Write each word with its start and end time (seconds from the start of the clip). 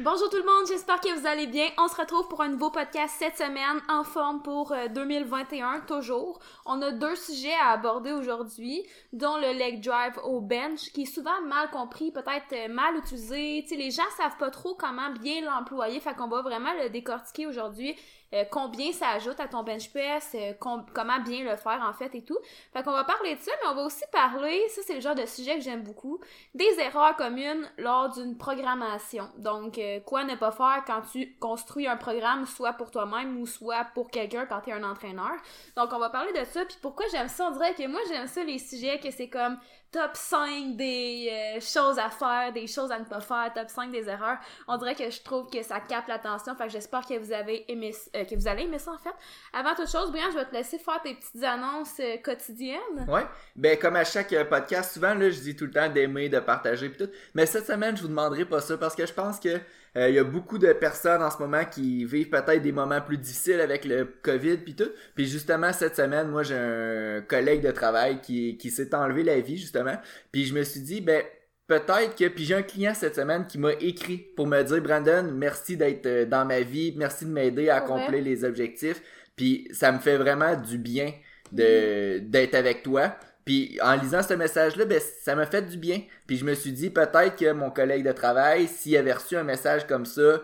Bonjour 0.00 0.30
tout 0.30 0.38
le 0.38 0.44
monde, 0.44 0.66
j'espère 0.66 1.00
que 1.00 1.16
vous 1.16 1.26
allez 1.26 1.46
bien. 1.46 1.68
On 1.78 1.86
se 1.86 1.94
retrouve 1.94 2.26
pour 2.26 2.40
un 2.40 2.48
nouveau 2.48 2.70
podcast 2.70 3.14
cette 3.18 3.36
semaine 3.36 3.80
en 3.88 4.02
forme 4.02 4.42
pour 4.42 4.74
2021 4.94 5.76
euh, 5.76 5.80
toujours. 5.86 6.40
On 6.66 6.82
a 6.82 6.90
deux 6.90 7.14
sujets 7.14 7.54
à 7.62 7.72
aborder 7.72 8.10
aujourd'hui, 8.10 8.82
dont 9.12 9.36
le 9.36 9.56
leg 9.56 9.80
drive 9.80 10.18
au 10.24 10.40
bench 10.40 10.90
qui 10.92 11.02
est 11.02 11.14
souvent 11.14 11.40
mal 11.46 11.70
compris, 11.70 12.10
peut-être 12.10 12.52
euh, 12.52 12.68
mal 12.68 12.96
utilisé. 12.96 13.64
Sais, 13.68 13.76
les 13.76 13.90
gens 13.90 14.02
savent 14.16 14.38
pas 14.38 14.50
trop 14.50 14.74
comment 14.74 15.10
bien 15.10 15.42
l'employer, 15.42 16.00
fait 16.00 16.14
qu'on 16.14 16.28
va 16.28 16.42
vraiment 16.42 16.72
le 16.82 16.88
décortiquer 16.88 17.46
aujourd'hui 17.46 17.94
euh, 18.34 18.44
combien 18.50 18.92
ça 18.92 19.08
ajoute 19.10 19.38
à 19.40 19.48
ton 19.48 19.62
bench 19.62 19.90
press, 19.90 20.34
euh, 20.34 20.52
comment 20.58 21.20
bien 21.20 21.44
le 21.44 21.56
faire 21.56 21.84
en 21.86 21.92
fait 21.92 22.14
et 22.14 22.22
tout. 22.22 22.38
Fait 22.72 22.82
qu'on 22.82 22.92
va 22.92 23.04
parler 23.04 23.34
de 23.34 23.40
ça, 23.40 23.52
mais 23.62 23.68
on 23.70 23.74
va 23.74 23.82
aussi 23.82 24.04
parler, 24.10 24.62
ça 24.68 24.80
c'est 24.86 24.94
le 24.94 25.00
genre 25.00 25.14
de 25.14 25.26
sujet 25.26 25.56
que 25.56 25.62
j'aime 25.62 25.82
beaucoup, 25.82 26.20
des 26.54 26.78
erreurs 26.78 27.16
communes 27.16 27.68
lors 27.78 28.10
d'une 28.10 28.36
programmation. 28.36 29.28
Donc, 29.38 29.78
euh, 29.78 30.00
quoi 30.00 30.24
ne 30.24 30.34
pas 30.34 30.52
faire 30.52 30.82
quand 30.86 31.02
tu 31.12 31.36
construis 31.38 31.86
un 31.86 31.96
programme, 31.96 32.46
soit 32.46 32.72
pour 32.72 32.90
toi-même 32.90 33.40
ou 33.40 33.46
soit 33.46 33.84
pour 33.94 34.10
quelqu'un 34.10 34.46
quand 34.46 34.60
tu 34.62 34.70
es 34.70 34.72
un 34.72 34.84
entraîneur. 34.84 35.32
Donc, 35.76 35.90
on 35.92 35.98
va 35.98 36.10
parler 36.10 36.32
de 36.32 36.44
ça, 36.44 36.64
puis 36.64 36.76
pourquoi 36.80 37.06
j'aime 37.10 37.28
ça, 37.28 37.48
on 37.48 37.52
dirait 37.52 37.74
que 37.74 37.86
moi 37.86 38.00
j'aime 38.08 38.26
ça 38.26 38.44
les 38.44 38.58
sujets 38.58 38.98
que 38.98 39.10
c'est 39.10 39.28
comme 39.28 39.58
top 39.92 40.12
5 40.14 40.74
des 40.76 41.28
euh, 41.30 41.60
choses 41.60 41.98
à 41.98 42.08
faire, 42.08 42.50
des 42.52 42.66
choses 42.66 42.90
à 42.90 42.98
ne 42.98 43.04
pas 43.04 43.20
faire, 43.20 43.52
top 43.54 43.68
5 43.68 43.92
des 43.92 44.08
erreurs. 44.08 44.38
On 44.66 44.78
dirait 44.78 44.94
que 44.94 45.10
je 45.10 45.22
trouve 45.22 45.50
que 45.50 45.62
ça 45.62 45.80
capte 45.80 46.08
l'attention. 46.08 46.54
Fait 46.56 46.64
que 46.64 46.70
j'espère 46.70 47.06
que 47.06 47.18
vous 47.18 47.30
avez 47.30 47.70
aimé 47.70 47.94
euh, 48.16 48.24
que 48.24 48.34
vous 48.34 48.48
allez 48.48 48.62
aimer 48.62 48.78
ça 48.78 48.92
en 48.92 48.98
fait. 48.98 49.14
Avant 49.52 49.74
toute 49.74 49.90
chose, 49.90 50.10
Brian, 50.10 50.30
je 50.32 50.38
vais 50.38 50.46
te 50.46 50.54
laisser 50.54 50.78
faire 50.78 51.00
tes 51.02 51.14
petites 51.14 51.44
annonces 51.44 52.00
euh, 52.00 52.16
quotidiennes. 52.24 53.06
Ouais. 53.06 53.26
Ben 53.54 53.78
comme 53.78 53.96
à 53.96 54.04
chaque 54.04 54.34
podcast, 54.48 54.94
souvent 54.94 55.14
là, 55.14 55.30
je 55.30 55.40
dis 55.40 55.54
tout 55.54 55.66
le 55.66 55.72
temps 55.72 55.88
d'aimer, 55.90 56.30
de 56.30 56.40
partager 56.40 56.88
pis 56.88 57.04
tout. 57.04 57.10
Mais 57.34 57.44
cette 57.44 57.66
semaine, 57.66 57.94
je 57.94 58.02
vous 58.02 58.08
demanderai 58.08 58.46
pas 58.46 58.62
ça 58.62 58.78
parce 58.78 58.96
que 58.96 59.04
je 59.04 59.12
pense 59.12 59.38
que 59.38 59.60
il 59.94 60.14
y 60.14 60.18
a 60.18 60.24
beaucoup 60.24 60.58
de 60.58 60.72
personnes 60.72 61.22
en 61.22 61.30
ce 61.30 61.38
moment 61.38 61.64
qui 61.64 62.04
vivent 62.04 62.30
peut-être 62.30 62.62
des 62.62 62.72
moments 62.72 63.00
plus 63.02 63.18
difficiles 63.18 63.60
avec 63.60 63.84
le 63.84 64.06
COVID 64.22 64.58
puis 64.58 64.74
tout. 64.74 64.90
Puis 65.14 65.26
justement 65.26 65.72
cette 65.72 65.96
semaine, 65.96 66.28
moi 66.28 66.42
j'ai 66.42 66.56
un 66.56 67.20
collègue 67.20 67.62
de 67.62 67.70
travail 67.70 68.20
qui, 68.22 68.56
qui 68.56 68.70
s'est 68.70 68.94
enlevé 68.94 69.22
la 69.22 69.40
vie 69.40 69.58
justement 69.58 69.98
puis 70.30 70.44
je 70.46 70.54
me 70.54 70.62
suis 70.62 70.80
dit, 70.80 71.00
ben, 71.00 71.22
peut-être 71.66 72.16
que. 72.16 72.28
Puis 72.28 72.44
j'ai 72.44 72.54
un 72.54 72.62
client 72.62 72.94
cette 72.94 73.16
semaine 73.16 73.46
qui 73.46 73.58
m'a 73.58 73.72
écrit 73.74 74.18
pour 74.18 74.46
me 74.46 74.62
dire, 74.62 74.82
Brandon, 74.82 75.30
merci 75.32 75.76
d'être 75.76 76.06
euh, 76.06 76.26
dans 76.26 76.44
ma 76.44 76.60
vie, 76.60 76.94
merci 76.96 77.24
de 77.24 77.30
m'aider 77.30 77.68
à 77.68 77.76
accomplir 77.76 78.22
les 78.22 78.44
objectifs. 78.44 79.02
Puis 79.36 79.68
ça 79.72 79.92
me 79.92 79.98
fait 79.98 80.16
vraiment 80.16 80.56
du 80.56 80.78
bien 80.78 81.12
de 81.52 82.18
d'être 82.18 82.54
avec 82.54 82.82
toi. 82.82 83.16
Puis 83.44 83.78
en 83.82 83.96
lisant 83.96 84.22
ce 84.22 84.34
message-là, 84.34 84.84
ben, 84.84 85.00
ça 85.22 85.34
m'a 85.34 85.46
fait 85.46 85.62
du 85.62 85.76
bien. 85.76 86.02
Puis 86.26 86.36
je 86.36 86.44
me 86.44 86.54
suis 86.54 86.72
dit 86.72 86.90
peut-être 86.90 87.36
que 87.36 87.52
mon 87.52 87.70
collègue 87.70 88.06
de 88.06 88.12
travail, 88.12 88.68
s'il 88.68 88.96
avait 88.96 89.12
reçu 89.12 89.36
un 89.36 89.42
message 89.42 89.86
comme 89.86 90.06
ça 90.06 90.40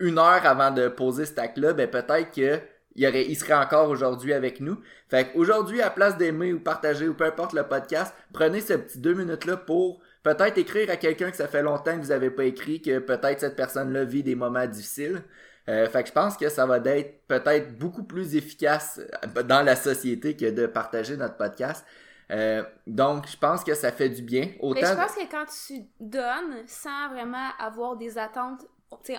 une 0.00 0.18
heure 0.18 0.46
avant 0.46 0.70
de 0.70 0.88
poser 0.88 1.24
cet 1.24 1.38
acte-là, 1.38 1.72
ben 1.72 1.88
peut-être 1.88 2.30
que 2.30 2.60
il, 2.94 3.06
aurait, 3.06 3.26
il 3.26 3.36
serait 3.36 3.54
encore 3.54 3.88
aujourd'hui 3.88 4.32
avec 4.32 4.60
nous. 4.60 4.78
Fait 5.08 5.30
qu'aujourd'hui, 5.32 5.82
à 5.82 5.90
place 5.90 6.16
d'aimer 6.16 6.52
ou 6.52 6.60
partager 6.60 7.08
ou 7.08 7.14
peu 7.14 7.24
importe 7.24 7.52
le 7.52 7.62
podcast, 7.64 8.14
prenez 8.32 8.60
ces 8.60 8.78
petits 8.78 8.98
deux 8.98 9.14
minutes-là 9.14 9.56
pour 9.56 10.00
peut-être 10.22 10.58
écrire 10.58 10.90
à 10.90 10.96
quelqu'un 10.96 11.30
que 11.30 11.36
ça 11.36 11.48
fait 11.48 11.62
longtemps 11.62 11.96
que 11.96 12.02
vous 12.02 12.08
n'avez 12.08 12.30
pas 12.30 12.44
écrit, 12.44 12.82
que 12.82 12.98
peut-être 12.98 13.40
cette 13.40 13.56
personne-là 13.56 14.04
vit 14.04 14.22
des 14.22 14.34
moments 14.34 14.66
difficiles. 14.66 15.22
Euh, 15.68 15.86
fait 15.88 16.02
que 16.02 16.08
je 16.08 16.14
pense 16.14 16.36
que 16.36 16.48
ça 16.48 16.66
va 16.66 16.78
être 16.78 17.26
peut-être 17.28 17.78
beaucoup 17.78 18.02
plus 18.02 18.36
efficace 18.36 19.00
euh, 19.36 19.42
dans 19.42 19.62
la 19.62 19.76
société 19.76 20.34
que 20.34 20.50
de 20.50 20.66
partager 20.66 21.16
notre 21.16 21.36
podcast. 21.36 21.84
Euh, 22.30 22.62
donc, 22.86 23.26
je 23.26 23.36
pense 23.36 23.64
que 23.64 23.74
ça 23.74 23.90
fait 23.92 24.10
du 24.10 24.22
bien. 24.22 24.50
Autant... 24.60 24.80
Mais 24.80 24.86
je 24.86 24.94
pense 24.94 25.14
que 25.14 25.30
quand 25.30 25.46
tu 25.66 25.82
donnes 25.98 26.66
sans 26.66 27.08
vraiment 27.08 27.50
avoir 27.58 27.96
des 27.96 28.18
attentes 28.18 28.66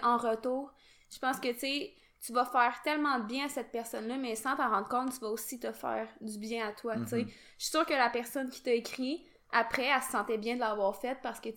en 0.03 0.17
retour, 0.17 0.71
je 1.11 1.19
pense 1.19 1.39
que 1.39 1.51
tu 1.59 2.33
vas 2.33 2.45
faire 2.45 2.81
tellement 2.83 3.19
de 3.19 3.25
bien 3.25 3.45
à 3.45 3.49
cette 3.49 3.71
personne-là, 3.71 4.17
mais 4.17 4.35
sans 4.35 4.55
t'en 4.55 4.69
rendre 4.69 4.87
compte, 4.87 5.13
tu 5.13 5.19
vas 5.19 5.29
aussi 5.29 5.59
te 5.59 5.71
faire 5.71 6.07
du 6.21 6.37
bien 6.37 6.67
à 6.67 6.71
toi. 6.71 6.95
Mhm. 6.95 7.07
Je 7.07 7.17
suis 7.57 7.71
sûre 7.71 7.85
que 7.85 7.93
la 7.93 8.09
personne 8.09 8.49
qui 8.49 8.61
t'a 8.61 8.73
écrit, 8.73 9.25
après, 9.51 9.85
elle 9.85 10.01
se 10.03 10.11
sentait 10.11 10.37
bien 10.37 10.55
de 10.55 10.59
l'avoir 10.59 10.95
fait 10.95 11.17
parce 11.23 11.39
que, 11.39 11.49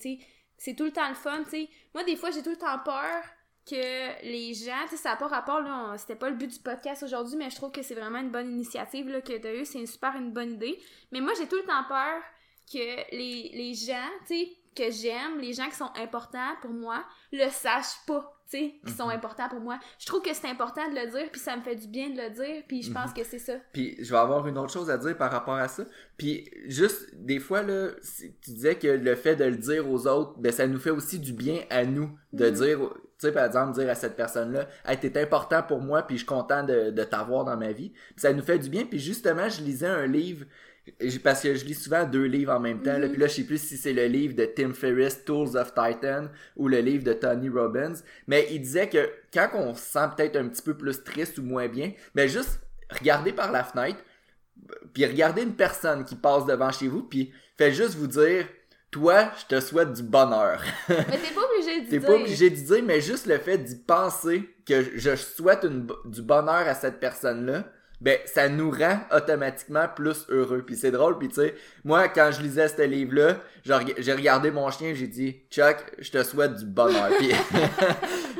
c'est 0.56 0.74
tout 0.74 0.84
le 0.84 0.92
temps 0.92 1.08
le 1.08 1.14
fun, 1.14 1.42
tu 1.44 1.50
sais. 1.50 1.68
Moi, 1.94 2.04
des 2.04 2.16
fois, 2.16 2.30
j'ai 2.30 2.42
tout 2.42 2.50
le 2.50 2.56
temps 2.56 2.78
peur 2.78 3.22
que 3.68 4.22
les 4.24 4.54
gens, 4.54 4.82
tu 4.84 4.90
sais, 4.90 4.96
ça 4.96 5.10
n'a 5.10 5.16
pas 5.16 5.28
rapport, 5.28 5.60
là, 5.60 5.94
c'était 5.96 6.16
pas 6.16 6.28
le 6.28 6.36
but 6.36 6.48
du 6.48 6.58
podcast 6.58 7.02
aujourd'hui, 7.02 7.36
mais 7.36 7.50
je 7.50 7.56
trouve 7.56 7.70
que 7.70 7.82
c'est 7.82 7.94
vraiment 7.94 8.18
une 8.18 8.30
bonne 8.30 8.50
initiative, 8.50 9.08
là, 9.08 9.20
que 9.20 9.36
t'as 9.38 9.54
eu, 9.54 9.64
c'est 9.64 9.78
une 9.78 9.86
super 9.86 10.16
une 10.16 10.32
bonne 10.32 10.52
idée. 10.52 10.78
Mais 11.12 11.20
moi, 11.20 11.32
j'ai 11.38 11.46
tout 11.46 11.56
le 11.56 11.64
temps 11.64 11.84
peur 11.88 12.20
que 12.72 13.16
les, 13.16 13.50
les 13.54 13.74
gens, 13.74 14.08
tu 14.26 14.34
sais, 14.34 14.56
que 14.74 14.90
j'aime, 14.90 15.38
les 15.40 15.52
gens 15.52 15.68
qui 15.68 15.76
sont 15.76 15.90
importants 15.96 16.54
pour 16.60 16.70
moi, 16.70 17.04
le 17.32 17.48
sachent 17.50 18.04
pas, 18.06 18.38
tu 18.50 18.58
sais, 18.58 18.74
qui 18.86 18.92
sont 18.92 19.06
mhm. 19.06 19.16
importants 19.16 19.48
pour 19.48 19.60
moi. 19.60 19.78
Je 19.98 20.06
trouve 20.06 20.22
que 20.22 20.32
c'est 20.34 20.48
important 20.48 20.88
de 20.88 20.94
le 20.94 21.10
dire, 21.10 21.30
puis 21.30 21.40
ça 21.40 21.56
me 21.56 21.62
fait 21.62 21.76
du 21.76 21.86
bien 21.86 22.10
de 22.10 22.16
le 22.16 22.30
dire, 22.30 22.62
puis 22.66 22.82
je 22.82 22.92
pense 22.92 23.10
mhm. 23.10 23.16
que 23.16 23.24
c'est 23.24 23.38
ça. 23.38 23.54
Puis 23.72 23.96
je 23.98 24.10
vais 24.10 24.18
avoir 24.18 24.46
une 24.46 24.58
autre 24.58 24.72
chose 24.72 24.90
à 24.90 24.98
dire 24.98 25.16
par 25.16 25.30
rapport 25.30 25.54
à 25.54 25.68
ça. 25.68 25.84
Puis 26.16 26.50
juste, 26.66 27.14
des 27.14 27.38
fois, 27.38 27.62
là, 27.62 27.88
tu 28.44 28.52
disais 28.52 28.76
que 28.76 28.88
le 28.88 29.14
fait 29.14 29.36
de 29.36 29.44
le 29.44 29.56
dire 29.56 29.90
aux 29.90 30.06
autres, 30.06 30.38
ben 30.38 30.52
ça 30.52 30.66
nous 30.66 30.78
fait 30.78 30.90
aussi 30.90 31.18
du 31.18 31.32
bien 31.32 31.60
à 31.70 31.84
nous, 31.84 32.10
de 32.32 32.46
mhm. 32.46 32.52
dire, 32.52 32.78
tu 32.78 33.00
sais, 33.18 33.32
par 33.32 33.44
exemple, 33.44 33.72
dire 33.78 33.88
à 33.88 33.94
cette 33.94 34.16
personne-là, 34.16 34.66
hey, 34.86 34.98
t'es 34.98 35.20
important 35.20 35.62
pour 35.62 35.80
moi, 35.80 36.02
puis 36.02 36.16
je 36.16 36.20
suis 36.20 36.26
content 36.26 36.62
de, 36.62 36.90
de 36.90 37.04
t'avoir 37.04 37.44
dans 37.44 37.56
ma 37.56 37.72
vie. 37.72 37.90
Puis 37.90 38.20
ça 38.20 38.32
nous 38.32 38.42
fait 38.42 38.58
du 38.58 38.68
bien. 38.68 38.84
Puis 38.84 38.98
justement, 38.98 39.48
je 39.48 39.62
lisais 39.62 39.86
un 39.86 40.06
livre 40.06 40.46
parce 41.22 41.42
que 41.42 41.54
je 41.54 41.64
lis 41.64 41.74
souvent 41.74 42.04
deux 42.04 42.24
livres 42.24 42.52
en 42.52 42.60
même 42.60 42.82
temps. 42.82 42.98
Là, 42.98 43.06
mhm. 43.06 43.12
puis 43.12 43.20
là, 43.20 43.26
je 43.28 43.34
sais 43.34 43.44
plus 43.44 43.58
si 43.58 43.76
c'est 43.76 43.92
le 43.92 44.06
livre 44.06 44.34
de 44.34 44.44
Tim 44.44 44.72
Ferriss, 44.72 45.24
Tools 45.24 45.56
of 45.56 45.74
Titan, 45.74 46.26
ou 46.56 46.68
le 46.68 46.78
livre 46.78 47.04
de 47.04 47.12
Tony 47.12 47.48
Robbins. 47.48 47.94
Mais 48.26 48.48
il 48.50 48.60
disait 48.60 48.88
que 48.88 49.10
quand 49.32 49.50
on 49.54 49.74
se 49.74 49.82
sent 49.82 50.08
peut-être 50.16 50.36
un 50.36 50.48
petit 50.48 50.62
peu 50.62 50.74
plus 50.74 51.02
triste 51.04 51.38
ou 51.38 51.42
moins 51.42 51.68
bien, 51.68 51.92
mais 52.14 52.28
juste 52.28 52.60
regarder 52.90 53.32
par 53.32 53.52
la 53.52 53.64
fenêtre, 53.64 53.98
puis 54.92 55.06
regardez 55.06 55.42
une 55.42 55.54
personne 55.54 56.04
qui 56.04 56.16
passe 56.16 56.46
devant 56.46 56.72
chez 56.72 56.88
vous, 56.88 57.02
puis 57.02 57.32
fait 57.56 57.72
juste 57.72 57.94
vous 57.94 58.06
dire 58.06 58.46
toi, 58.90 59.30
je 59.40 59.56
te 59.56 59.60
souhaite 59.60 59.92
du 59.94 60.02
bonheur. 60.02 60.62
mais 60.88 60.96
t'es 60.96 61.34
pas 61.34 61.42
obligé 61.50 61.80
de 61.80 61.88
dire. 61.88 62.00
T'es 62.00 62.06
pas 62.06 62.14
obligé 62.14 62.50
de 62.50 62.56
dire, 62.56 62.82
mais 62.84 63.00
juste 63.00 63.26
le 63.26 63.38
fait 63.38 63.58
d'y 63.58 63.76
penser 63.76 64.48
que 64.66 64.98
je 64.98 65.16
souhaite 65.16 65.66
du 66.04 66.22
bonheur 66.22 66.68
à 66.68 66.74
cette 66.74 67.00
personne-là, 67.00 67.64
ben 68.02 68.18
ça 68.26 68.48
nous 68.48 68.72
rend 68.72 68.98
automatiquement 69.14 69.86
plus 69.94 70.26
heureux. 70.28 70.64
Puis 70.66 70.74
c'est 70.74 70.90
drôle, 70.90 71.18
puis 71.18 71.28
tu 71.28 71.36
sais, 71.36 71.54
moi 71.84 72.08
quand 72.08 72.30
je 72.32 72.42
lisais 72.42 72.66
ce 72.66 72.82
livre-là, 72.82 73.36
j'ai 73.64 74.12
regardé 74.12 74.50
mon 74.50 74.68
chien, 74.72 74.92
j'ai 74.92 75.06
dit 75.06 75.36
Chuck, 75.50 75.76
je 76.00 76.10
te 76.10 76.22
souhaite 76.24 76.56
du 76.56 76.66
bonheur. 76.66 77.10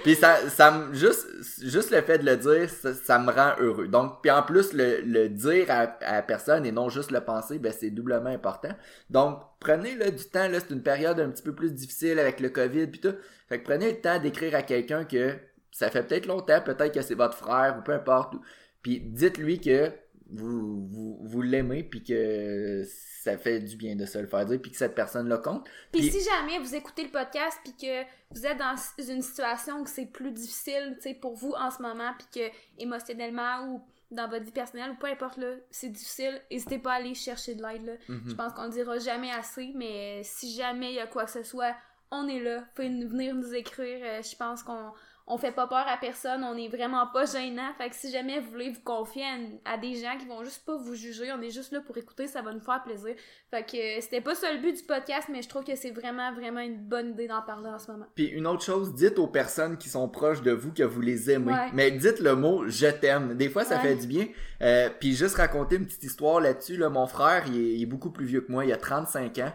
puis, 0.02 0.14
ça, 0.16 0.48
ça 0.48 0.88
juste, 0.92 1.28
juste 1.62 1.92
le 1.92 2.00
fait 2.00 2.18
de 2.18 2.24
le 2.24 2.36
dire, 2.36 2.68
ça, 2.68 3.18
me 3.20 3.30
rend 3.30 3.52
heureux. 3.60 3.86
Donc, 3.86 4.20
puis 4.20 4.32
en 4.32 4.42
plus 4.42 4.72
le, 4.72 5.00
le 5.02 5.28
dire 5.28 5.66
à, 5.68 5.96
à 6.00 6.22
personne 6.22 6.66
et 6.66 6.72
non 6.72 6.88
juste 6.88 7.12
le 7.12 7.20
penser, 7.20 7.60
ben 7.60 7.72
c'est 7.72 7.90
doublement 7.90 8.30
important. 8.30 8.74
Donc 9.10 9.38
prenez 9.60 9.94
là 9.94 10.10
du 10.10 10.24
temps 10.24 10.48
là, 10.48 10.58
c'est 10.58 10.74
une 10.74 10.82
période 10.82 11.20
un 11.20 11.30
petit 11.30 11.44
peu 11.44 11.54
plus 11.54 11.72
difficile 11.72 12.18
avec 12.18 12.40
le 12.40 12.48
Covid 12.48 12.88
puis 12.88 13.00
tout. 13.00 13.14
Fait 13.48 13.60
que 13.60 13.64
prenez 13.64 13.92
le 13.92 14.00
temps 14.00 14.18
d'écrire 14.18 14.56
à 14.56 14.62
quelqu'un 14.62 15.04
que 15.04 15.36
ça 15.72 15.90
fait 15.90 16.02
peut-être 16.02 16.26
longtemps, 16.26 16.60
peut-être 16.60 16.92
que 16.92 17.02
c'est 17.02 17.14
votre 17.14 17.36
frère 17.36 17.76
ou 17.78 17.82
peu 17.82 17.92
importe. 17.92 18.34
Puis 18.82 19.00
dites-lui 19.00 19.60
que 19.60 19.92
vous, 20.32 20.88
vous, 20.88 21.18
vous 21.22 21.42
l'aimez, 21.42 21.82
puis 21.82 22.02
que 22.02 22.84
ça 23.22 23.36
fait 23.38 23.60
du 23.60 23.76
bien 23.76 23.94
de 23.96 24.06
se 24.06 24.18
le 24.18 24.26
faire 24.26 24.46
dire, 24.46 24.60
puis 24.60 24.70
que 24.70 24.76
cette 24.76 24.94
personne 24.94 25.28
le 25.28 25.38
compte. 25.38 25.68
Puis, 25.92 26.10
si 26.10 26.20
jamais 26.24 26.58
vous 26.58 26.74
écoutez 26.74 27.04
le 27.04 27.10
podcast, 27.10 27.58
puis 27.62 27.74
que 27.74 28.02
vous 28.30 28.46
êtes 28.46 28.58
dans 28.58 28.74
une 28.98 29.22
situation 29.22 29.80
où 29.80 29.86
c'est 29.86 30.06
plus 30.06 30.32
difficile, 30.32 30.98
pour 31.20 31.34
vous 31.34 31.52
en 31.52 31.70
ce 31.70 31.82
moment, 31.82 32.12
puis 32.18 32.42
que 32.42 32.82
émotionnellement 32.82 33.68
ou 33.68 33.82
dans 34.10 34.28
votre 34.28 34.44
vie 34.44 34.52
personnelle 34.52 34.90
ou 34.90 34.96
peu 34.96 35.06
importe 35.06 35.38
là, 35.38 35.54
c'est 35.70 35.88
difficile, 35.88 36.40
n'hésitez 36.50 36.78
pas 36.78 36.92
à 36.92 36.96
aller 36.96 37.14
chercher 37.14 37.54
de 37.54 37.62
l'aide 37.62 37.84
là. 37.84 37.92
Mm-hmm. 38.08 38.28
Je 38.28 38.34
pense 38.34 38.52
qu'on 38.52 38.64
le 38.64 38.70
dira 38.70 38.98
jamais 38.98 39.30
assez, 39.30 39.72
mais 39.74 40.22
si 40.24 40.54
jamais 40.54 40.92
il 40.92 40.96
y 40.96 41.00
a 41.00 41.06
quoi 41.06 41.24
que 41.24 41.30
ce 41.30 41.42
soit, 41.42 41.74
on 42.12 42.28
est 42.28 42.40
là. 42.40 42.58
Vous 42.58 42.66
pouvez 42.74 42.88
venir 42.88 43.34
nous 43.34 43.54
écrire. 43.54 44.00
Euh, 44.02 44.22
je 44.22 44.36
pense 44.36 44.62
qu'on 44.62 44.92
on 45.26 45.38
fait 45.38 45.52
pas 45.52 45.66
peur 45.66 45.84
à 45.86 45.96
personne, 45.96 46.42
on 46.42 46.56
est 46.56 46.68
vraiment 46.68 47.06
pas 47.06 47.24
gênant. 47.26 47.70
Fait 47.78 47.88
que 47.88 47.94
si 47.94 48.10
jamais 48.10 48.40
vous 48.40 48.50
voulez 48.50 48.70
vous 48.70 48.80
confier 48.84 49.24
à, 49.64 49.78
des 49.78 49.94
gens 49.94 50.18
qui 50.18 50.26
vont 50.26 50.42
juste 50.42 50.64
pas 50.66 50.76
vous 50.76 50.94
juger, 50.94 51.32
on 51.32 51.40
est 51.40 51.50
juste 51.50 51.72
là 51.72 51.80
pour 51.80 51.96
écouter, 51.96 52.26
ça 52.26 52.42
va 52.42 52.52
nous 52.52 52.60
faire 52.60 52.82
plaisir. 52.82 53.14
Fait 53.50 53.62
que 53.62 53.76
euh, 53.76 54.00
c'était 54.00 54.20
pas 54.20 54.34
ça 54.34 54.52
le 54.52 54.60
but 54.60 54.76
du 54.76 54.82
podcast, 54.82 55.28
mais 55.30 55.42
je 55.42 55.48
trouve 55.48 55.64
que 55.64 55.76
c'est 55.76 55.90
vraiment, 55.90 56.32
vraiment 56.32 56.60
une 56.60 56.78
bonne 56.78 57.10
idée 57.10 57.28
d'en 57.28 57.42
parler 57.42 57.68
en 57.68 57.78
ce 57.78 57.90
moment. 57.90 58.06
Puis 58.14 58.26
une 58.26 58.46
autre 58.46 58.64
chose, 58.64 58.94
dites 58.94 59.18
aux 59.18 59.28
personnes 59.28 59.78
qui 59.78 59.88
sont 59.88 60.08
proches 60.08 60.42
de 60.42 60.50
vous 60.50 60.72
que 60.72 60.82
vous 60.82 61.00
les 61.00 61.30
aimez. 61.30 61.54
Mais 61.72 61.90
dites 61.92 62.18
le 62.18 62.34
mot 62.34 62.64
je 62.66 62.88
t'aime. 62.88 63.34
Des 63.34 63.48
fois, 63.48 63.64
ça 63.64 63.78
fait 63.78 63.94
du 63.94 64.06
bien. 64.06 64.26
Euh, 64.60 64.90
puis 65.00 65.14
juste 65.14 65.36
raconter 65.36 65.76
une 65.76 65.86
petite 65.86 66.02
histoire 66.02 66.40
là-dessus, 66.40 66.76
là, 66.76 66.88
mon 66.88 67.06
frère, 67.06 67.44
il 67.46 67.80
est 67.80 67.86
beaucoup 67.86 68.10
plus 68.10 68.26
vieux 68.26 68.40
que 68.40 68.50
moi, 68.50 68.64
il 68.64 68.72
a 68.72 68.76
35 68.76 69.38
ans. 69.38 69.52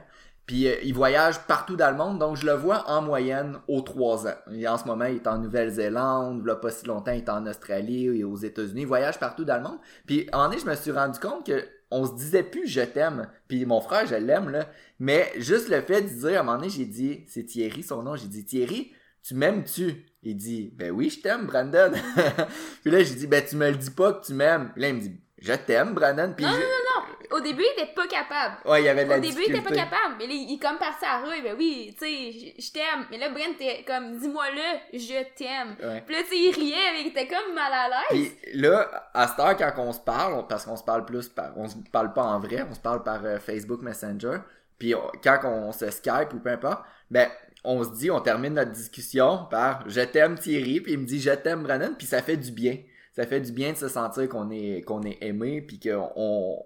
Puis 0.48 0.68
euh, 0.68 0.76
il 0.84 0.94
voyage 0.94 1.42
partout 1.42 1.76
dans 1.76 1.92
le 1.92 1.98
monde, 1.98 2.20
donc 2.20 2.38
je 2.38 2.46
le 2.46 2.54
vois 2.54 2.90
en 2.90 3.02
moyenne 3.02 3.60
aux 3.68 3.82
trois 3.82 4.26
ans. 4.28 4.36
Et 4.52 4.68
en 4.68 4.78
ce 4.78 4.86
moment, 4.86 5.06
il 5.06 5.18
est 5.18 5.28
en 5.28 5.38
Nouvelle-Zélande, 5.38 6.50
a 6.50 6.56
pas 6.56 6.72
si 6.72 6.86
longtemps, 6.86 7.12
il 7.12 7.18
est 7.18 7.30
en 7.30 7.46
Australie 7.46 8.06
et 8.06 8.24
aux 8.24 8.38
États-Unis. 8.38 8.82
Il 8.82 8.88
voyage 8.88 9.20
partout 9.20 9.44
dans 9.44 9.58
le 9.58 9.64
monde. 9.64 9.78
Puis 10.06 10.28
moment 10.32 10.46
donné, 10.46 10.60
je 10.60 10.66
me 10.66 10.76
suis 10.76 10.92
rendu 10.92 11.20
compte 11.20 11.46
que 11.46 11.66
on 11.92 12.06
se 12.06 12.16
disait 12.16 12.44
plus 12.44 12.68
je 12.68 12.82
t'aime. 12.82 13.30
Puis 13.48 13.66
mon 13.66 13.82
frère, 13.82 14.06
je 14.08 14.16
l'aime, 14.16 14.50
là. 14.50 14.68
Mais 15.00 15.32
juste 15.38 15.70
le 15.70 15.82
fait 15.82 16.02
de 16.02 16.08
dire, 16.08 16.38
à 16.38 16.42
un 16.42 16.44
moment 16.44 16.58
donné, 16.58 16.70
j'ai 16.70 16.86
dit, 16.86 17.26
c'est 17.28 17.44
Thierry 17.44 17.84
son 17.84 18.04
nom, 18.04 18.16
j'ai 18.16 18.28
dit, 18.28 18.46
Thierry, 18.46 18.94
tu 19.24 19.36
m'aimes-tu? 19.36 20.06
Il 20.24 20.38
dit, 20.38 20.74
ben 20.76 20.92
oui, 20.92 21.10
je 21.10 21.22
t'aime, 21.22 21.46
Brandon. 21.46 21.92
puis 22.82 22.92
là, 22.92 23.04
j'ai 23.04 23.16
dit, 23.16 23.28
ben 23.28 23.44
tu 23.44 23.56
me 23.58 23.70
le 23.70 23.78
dis 23.78 23.92
pas 23.92 24.14
que 24.14 24.26
tu 24.26 24.34
m'aimes. 24.34 24.72
Là, 24.76 24.90
il 24.90 24.96
me 24.96 25.02
dit, 25.02 25.20
je 25.40 25.54
t'aime, 25.54 25.94
Brandon. 25.94 26.34
Puis 26.36 26.46
Non, 26.46 26.52
je- 26.52 26.58
non, 26.58 26.62
non, 26.64 27.02
non. 27.02 27.38
Au 27.38 27.42
début, 27.42 27.62
il 27.64 27.82
était 27.82 27.94
pas 27.94 28.08
capable. 28.08 28.56
Ouais, 28.66 28.82
il 28.82 28.86
y 28.86 28.90
avait 28.90 29.04
de 29.04 29.10
la 29.10 29.18
Au 29.18 29.20
début, 29.20 29.42
il 29.46 29.52
était 29.52 29.62
pas 29.62 29.76
capable. 29.76 30.16
Mais 30.18 30.28
là, 30.28 30.34
il 30.34 30.54
est 30.56 30.60
comme 30.62 30.78
parti 30.78 31.04
à 31.06 31.20
la 31.22 31.28
rue. 31.28 31.42
Ben 31.44 31.56
oui, 31.58 31.94
tu 32.00 32.06
sais, 32.06 32.32
je- 32.58 32.62
je 32.66 32.72
t'aime. 32.72 33.06
Mais 33.12 33.18
là, 33.18 33.30
Brent 33.30 33.52
était 33.60 33.84
comme, 33.86 34.18
dis-moi-le, 34.18 34.98
je 34.98 35.24
t'aime. 35.36 35.76
Ouais. 35.84 36.02
Puis 36.06 36.16
là, 36.16 36.22
tu 36.24 36.30
sais, 36.30 36.38
il 36.38 36.52
riait, 36.56 36.92
mais 36.94 37.02
il 37.02 37.08
était 37.08 37.28
comme 37.28 37.54
mal 37.54 37.72
à 37.74 37.90
l'aise. 37.90 38.32
Puis 38.42 38.54
là, 38.60 39.10
à 39.14 39.28
cette 39.28 39.40
heure, 39.40 39.58
quand 39.58 39.74
on 39.84 39.92
se 39.92 40.00
parle, 40.00 40.48
parce 40.48 40.66
qu'on 40.66 40.78
se 40.78 40.84
parle 40.84 41.04
plus 41.06 41.28
par, 41.28 41.52
on 41.58 41.68
se 41.68 41.76
parle 41.92 42.14
pas 42.14 42.24
en 42.24 42.40
vrai, 42.40 42.66
on 42.70 42.74
se 42.74 42.80
parle 42.80 43.04
par 43.04 43.24
euh, 43.26 43.40
Facebook 43.40 43.82
Messenger. 43.82 44.38
Puis 44.80 44.96
on- 44.96 45.12
quand 45.22 45.40
on 45.44 45.72
se 45.74 45.90
Skype 45.92 46.34
ou 46.34 46.40
peu 46.40 46.50
importe, 46.52 46.84
ben, 47.12 47.28
on 47.66 47.84
se 47.84 47.90
dit, 47.92 48.10
on 48.10 48.22
termine 48.22 48.54
notre 48.54 48.72
discussion 48.72 49.48
par 49.52 49.84
je 49.90 50.00
t'aime 50.02 50.38
Thierry, 50.40 50.80
puis 50.80 50.94
il 50.94 51.00
me 51.00 51.06
dit 51.06 51.20
je 51.20 51.32
t'aime 51.32 51.64
Brandon, 51.64 51.94
puis 51.98 52.08
ça 52.08 52.22
fait 52.22 52.38
du 52.38 52.52
bien. 52.52 52.78
Ça 53.18 53.26
fait 53.26 53.42
du 53.42 53.52
bien 53.52 53.72
de 53.74 53.78
se 53.78 53.88
sentir 53.88 54.30
qu'on 54.30 54.50
est, 54.52 54.84
qu'on 54.84 55.02
est 55.02 55.18
aimé, 55.22 55.62
puis 55.62 55.80
qu'on 55.80 56.12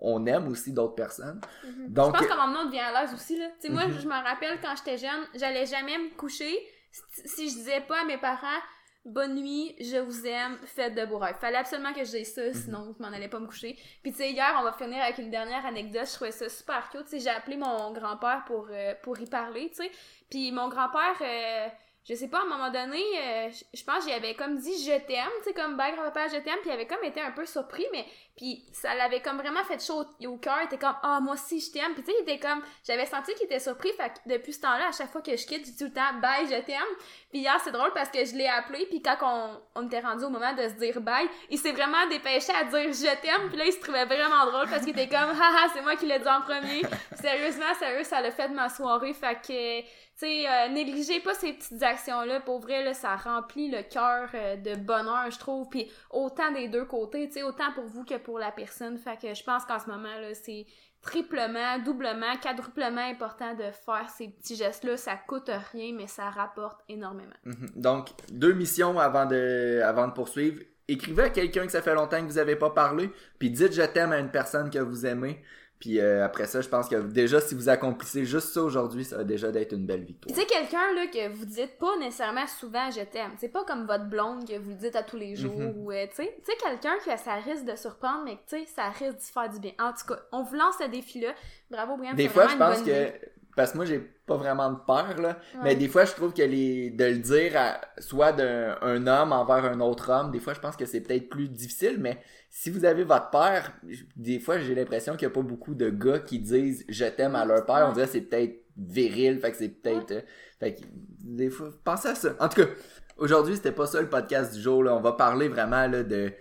on, 0.02 0.26
aime 0.26 0.50
aussi 0.50 0.74
d'autres 0.74 0.96
personnes. 0.96 1.40
Mhm. 1.64 1.88
Donc, 1.88 2.14
je 2.14 2.20
pense 2.20 2.28
qu'à 2.28 2.44
un 2.44 2.48
moment 2.48 2.66
devient 2.66 2.80
à 2.80 3.02
l'aise 3.02 3.14
aussi, 3.14 3.38
là. 3.38 3.46
Tu 3.62 3.68
sais, 3.68 3.70
moi, 3.74 3.88
Mhm. 3.88 4.00
je 4.02 4.08
me 4.08 4.14
rappelle 4.24 4.60
quand 4.62 4.76
j'étais 4.76 4.98
jeune, 4.98 5.26
j'allais 5.34 5.66
jamais 5.66 5.98
me 5.98 6.10
coucher 6.16 6.54
si- 6.92 7.28
si 7.30 7.50
je 7.50 7.56
disais 7.56 7.80
pas 7.88 8.02
à 8.02 8.06
mes 8.06 8.18
parents 8.18 8.60
bonne 9.04 9.34
nuit, 9.34 9.76
je 9.80 9.98
vous 9.98 10.28
aime, 10.28 10.58
faites 10.66 10.94
de 10.94 11.06
beaux 11.06 11.18
rêves. 11.18 11.36
Fallait 11.42 11.58
absolument 11.58 11.92
que 11.92 12.04
je 12.04 12.12
dise 12.18 12.34
ça, 12.36 12.54
sinon 12.54 12.94
je 12.96 13.02
m'en 13.02 13.12
allais 13.12 13.30
pas 13.30 13.40
me 13.40 13.48
coucher. 13.48 13.76
Puis 14.04 14.12
tu 14.12 14.18
sais, 14.20 14.32
hier, 14.32 14.56
on 14.60 14.64
va 14.64 14.74
finir 14.74 15.02
avec 15.02 15.18
une 15.18 15.32
dernière 15.32 15.66
anecdote, 15.66 16.06
je 16.06 16.14
trouvais 16.14 16.32
ça 16.32 16.48
super 16.50 16.88
cute. 16.92 17.06
Tu 17.06 17.12
sais, 17.12 17.20
j'ai 17.20 17.30
appelé 17.30 17.58
mon 17.58 17.92
grand-père 17.94 18.44
pour, 18.46 18.68
euh, 18.70 18.94
pour 19.02 19.20
y 19.20 19.26
parler, 19.26 19.70
tu 19.70 19.78
sais. 19.84 19.92
Puis 20.30 20.52
mon 20.52 20.68
grand-père, 20.70 21.16
euh, 21.22 21.68
je 22.04 22.16
sais 22.16 22.28
pas, 22.28 22.40
à 22.40 22.42
un 22.42 22.46
moment 22.46 22.72
donné, 22.72 23.00
euh, 23.00 23.50
je 23.74 23.84
pense 23.84 24.06
qu'il 24.06 24.14
avait 24.14 24.34
comme 24.34 24.58
dit 24.58 24.84
je 24.84 24.98
t'aime, 25.06 25.30
tu 25.40 25.50
sais, 25.50 25.54
comme 25.54 25.78
ben 25.78 25.92
grand-père, 25.96 26.28
je 26.30 26.38
t'aime, 26.38 26.58
puis 26.62 26.70
il 26.70 26.72
avait 26.72 26.88
comme 26.88 27.04
été 27.04 27.22
un 27.22 27.32
peu 27.32 27.46
surpris, 27.46 27.86
mais 27.92 28.06
puis 28.36 28.66
ça 28.72 28.96
l'avait 28.96 29.22
comme 29.22 29.38
vraiment 29.38 29.64
fait 29.64 29.86
chaud 29.86 30.04
au, 30.26 30.38
cœur, 30.38 30.58
il 30.62 30.66
était 30.66 30.80
comme 30.80 30.96
ah 31.04 31.20
moi 31.22 31.36
aussi 31.36 31.60
je 31.60 31.72
t'aime, 31.72 31.94
puis 31.94 32.04
tu 32.04 32.12
sais, 32.12 32.18
il 32.18 32.24
était 32.24 32.40
comme 32.40 32.64
j'avais 32.88 33.06
senti 33.06 33.36
qu'il 33.36 33.46
était 33.46 33.60
surpris, 33.60 33.92
fait 33.94 34.10
que 34.10 34.34
depuis 34.34 34.54
ce 34.54 34.62
temps-là, 34.62 34.88
à 34.88 34.92
chaque 34.92 35.12
fois 35.12 35.22
que 35.22 35.36
je 35.36 35.46
quitte, 35.46 35.66
je 35.66 35.72
dis 35.72 35.78
tout 35.78 35.86
le 35.86 35.94
temps 35.94 36.14
bye, 36.22 36.48
je 36.48 36.60
t'aime. 36.64 36.82
Puis 37.30 37.42
hier, 37.42 37.60
c'est 37.64 37.72
drôle 37.72 37.94
parce 37.94 38.10
que 38.10 38.26
je 38.26 38.34
l'ai 38.36 38.48
appelé, 38.48 38.88
puis 38.88 39.02
quand 39.02 39.18
on, 39.22 39.62
on 39.82 39.86
était 39.86 40.00
rendu 40.00 40.24
au 40.24 40.30
moment 40.30 40.54
de 40.54 40.64
se 40.64 40.74
dire 40.74 41.00
bye, 41.02 41.30
il 41.52 41.60
s'est 41.60 41.72
vraiment 41.72 42.08
dépêché 42.10 42.52
à 42.52 42.64
dire 42.64 42.92
je 42.92 43.22
t'aime, 43.22 43.50
puis 43.50 43.58
là 43.58 43.66
il 43.66 43.74
se 43.74 43.80
trouvait 43.80 44.06
vraiment 44.06 44.48
drôle 44.48 44.68
parce 44.70 44.84
qu'il 44.84 44.98
était 44.98 45.08
comme 45.08 45.30
haha, 45.40 45.70
c'est 45.72 45.82
moi 45.82 45.96
qui 45.96 46.08
l'ai 46.08 46.18
dit 46.18 46.28
en 46.28 46.42
premier. 46.42 46.82
Sérieusement, 47.14 47.74
sérieux, 47.78 48.04
ça 48.04 48.22
l'a 48.22 48.32
fait 48.32 48.50
de 48.50 48.56
ma 48.56 48.70
soirée, 48.70 49.14
fait 49.14 49.36
que 49.36 49.88
euh, 50.26 50.70
négligez 50.70 51.20
pas 51.20 51.34
ces 51.34 51.54
petites 51.54 51.82
actions-là. 51.82 52.42
Pour 52.42 52.60
vrai, 52.60 52.94
ça 52.94 53.16
remplit 53.16 53.70
le 53.70 53.84
cœur 53.84 54.30
euh, 54.34 54.56
de 54.56 54.76
bonheur, 54.76 55.30
je 55.32 55.40
trouve. 55.40 55.68
Puis 55.70 55.92
autant 56.10 56.52
des 56.52 56.68
deux 56.68 56.86
côtés, 56.86 57.30
autant 57.44 57.72
pour 57.74 57.86
vous 57.86 58.04
que 58.04 58.18
pour 58.18 58.40
la 58.40 58.52
personne. 58.52 58.98
Fait 58.98 59.18
que 59.20 59.34
je 59.34 59.44
pense 59.44 59.66
qu'en 59.66 59.80
ce 59.80 59.88
moment, 59.88 60.10
c'est 60.34 60.66
triplement, 61.02 61.80
doublement, 61.80 62.38
quadruplement 62.42 63.02
important 63.02 63.56
de 63.56 63.72
faire 63.72 64.08
ces 64.16 64.28
petits 64.30 64.56
gestes-là. 64.56 64.98
Ça 64.98 65.16
coûte 65.16 65.50
rien, 65.72 65.94
mais 65.98 66.08
ça 66.08 66.30
rapporte 66.30 66.80
énormément. 66.88 67.36
Mhm. 67.46 67.72
Donc, 67.76 68.10
deux 68.32 68.54
missions 68.54 69.00
avant 69.00 69.26
de, 69.26 69.82
avant 69.84 70.08
de 70.08 70.14
poursuivre. 70.14 70.62
Écrivez 70.88 71.24
à 71.24 71.30
quelqu'un 71.30 71.66
que 71.66 71.72
ça 71.72 71.82
fait 71.82 71.96
longtemps 71.96 72.20
que 72.20 72.26
vous 72.26 72.38
avez 72.38 72.56
pas 72.56 72.72
parlé, 72.72 73.10
puis 73.40 73.50
dites 73.50 73.72
je 73.72 73.82
t'aime 73.82 74.12
à 74.12 74.20
une 74.20 74.30
personne 74.30 74.70
que 74.70 74.80
vous 74.80 75.06
aimez. 75.06 75.42
Puis 75.82 76.00
euh, 76.00 76.24
après 76.24 76.46
ça, 76.46 76.62
je 76.62 76.70
pense 76.70 76.88
que 76.88 76.96
déjà, 76.96 77.42
si 77.42 77.56
vous 77.56 77.68
accomplissez 77.68 78.24
juste 78.24 78.50
ça 78.50 78.62
aujourd'hui, 78.62 79.04
ça 79.04 79.18
va 79.18 79.24
déjà 79.24 79.52
d'être 79.52 79.74
une 79.74 79.88
belle 79.88 80.04
victoire. 80.04 80.34
tu 80.34 80.40
sais, 80.40 80.46
quelqu'un 80.46 80.94
là 80.94 81.08
que 81.08 81.28
vous 81.30 81.46
dites 81.46 81.80
pas 81.80 81.98
nécessairement 81.98 82.46
souvent 82.46 82.92
je 82.92 83.02
t'aime. 83.02 83.32
C'est 83.40 83.50
pas 83.50 83.66
comme 83.66 83.88
votre 83.88 84.06
blonde 84.06 84.48
que 84.48 84.60
vous 84.60 84.70
le 84.70 84.76
dites 84.76 84.96
à 84.96 85.02
tous 85.02 85.18
les 85.18 85.36
jours. 85.36 85.58
Mhm. 85.58 85.74
ou 85.78 85.92
euh, 85.92 86.06
tu 86.16 86.24
sais, 86.24 86.58
quelqu'un 86.64 86.94
que 87.04 87.20
ça 87.20 87.34
risque 87.34 87.66
de 87.66 87.76
surprendre, 87.76 88.22
mais 88.26 88.36
que 88.36 88.42
tu 88.48 88.60
sais, 88.60 88.66
ça 88.68 88.90
risque 88.90 89.18
de 89.18 89.24
faire 89.24 89.50
du 89.50 89.60
bien. 89.60 89.72
En 89.80 89.92
tout 89.92 90.06
cas, 90.08 90.20
on 90.32 90.44
vous 90.44 90.56
lance 90.56 90.76
ce 90.80 90.88
défi-là. 90.88 91.34
Bravo, 91.72 91.98
Brian. 91.98 92.14
Des 92.14 92.30
fois, 92.30 92.48
je 92.48 92.58
pense 92.58 92.82
que. 92.84 92.84
idée. 92.84 93.14
Parce 93.56 93.72
que 93.72 93.78
moi, 93.78 93.86
j'ai 93.86 94.00
pas 94.00 94.38
vraiment 94.38 94.72
de 94.72 94.78
père, 94.86 95.20
là. 95.20 95.38
Ouais. 95.56 95.62
Mais 95.64 95.76
des 95.76 95.88
fois, 95.88 96.06
je 96.06 96.14
trouve 96.14 96.34
que 96.34 96.42
les, 96.42 96.90
de 96.90 97.04
le 97.06 97.18
dire 97.18 97.52
à, 97.56 97.82
soit 98.00 98.32
d'un 98.32 98.78
un 98.82 99.06
homme 99.08 99.34
envers 99.34 99.66
un 99.66 99.80
autre 99.82 100.10
homme, 100.10 100.32
des 100.32 100.40
fois, 100.40 100.54
je 100.54 100.60
pense 100.60 100.78
que 100.78 100.86
c'est 100.86 101.02
peut-être 101.02 101.30
plus 101.30 101.50
difficile, 101.50 101.98
mais 102.00 102.22
si 102.50 102.70
vous 102.70 102.86
avez 102.86 103.04
votre 103.04 103.30
père, 103.30 103.74
des 104.16 104.40
fois, 104.40 104.60
j'ai 104.60 104.76
l'impression 104.76 105.14
qu'il 105.14 105.24
y 105.24 105.32
a 105.32 105.34
pas 105.34 105.42
beaucoup 105.42 105.74
de 105.76 105.90
gars 105.90 106.20
qui 106.20 106.40
disent 106.40 106.86
je 106.88 107.06
t'aime 107.06 107.36
à 107.36 107.46
leur 107.46 107.66
père. 107.66 107.88
On 107.90 107.94
dirait 107.94 108.06
que 108.06 108.14
c'est 108.14 108.22
peut-être 108.22 108.56
viril, 108.78 109.40
fait 109.40 109.52
que 109.52 109.58
c'est 109.58 109.70
peut-être. 109.70 110.12
euh, 110.12 110.22
fait 110.60 110.76
que, 110.76 110.82
des 111.24 111.50
fois, 111.50 111.70
pensez 111.84 112.10
à 112.10 112.16
ça. 112.16 112.36
En 112.40 112.48
tout 112.48 112.62
cas, 112.62 112.70
aujourd'hui, 113.18 113.56
c'était 113.56 113.72
pas 113.72 113.86
ça 113.86 114.02
le 114.02 114.10
podcast 114.10 114.54
du 114.54 114.62
jour, 114.62 114.84
là. 114.84 114.96
On 114.96 115.02
va 115.02 115.14
parler 115.14 115.50
vraiment, 115.50 115.88
là, 115.88 116.04
de 116.04 116.32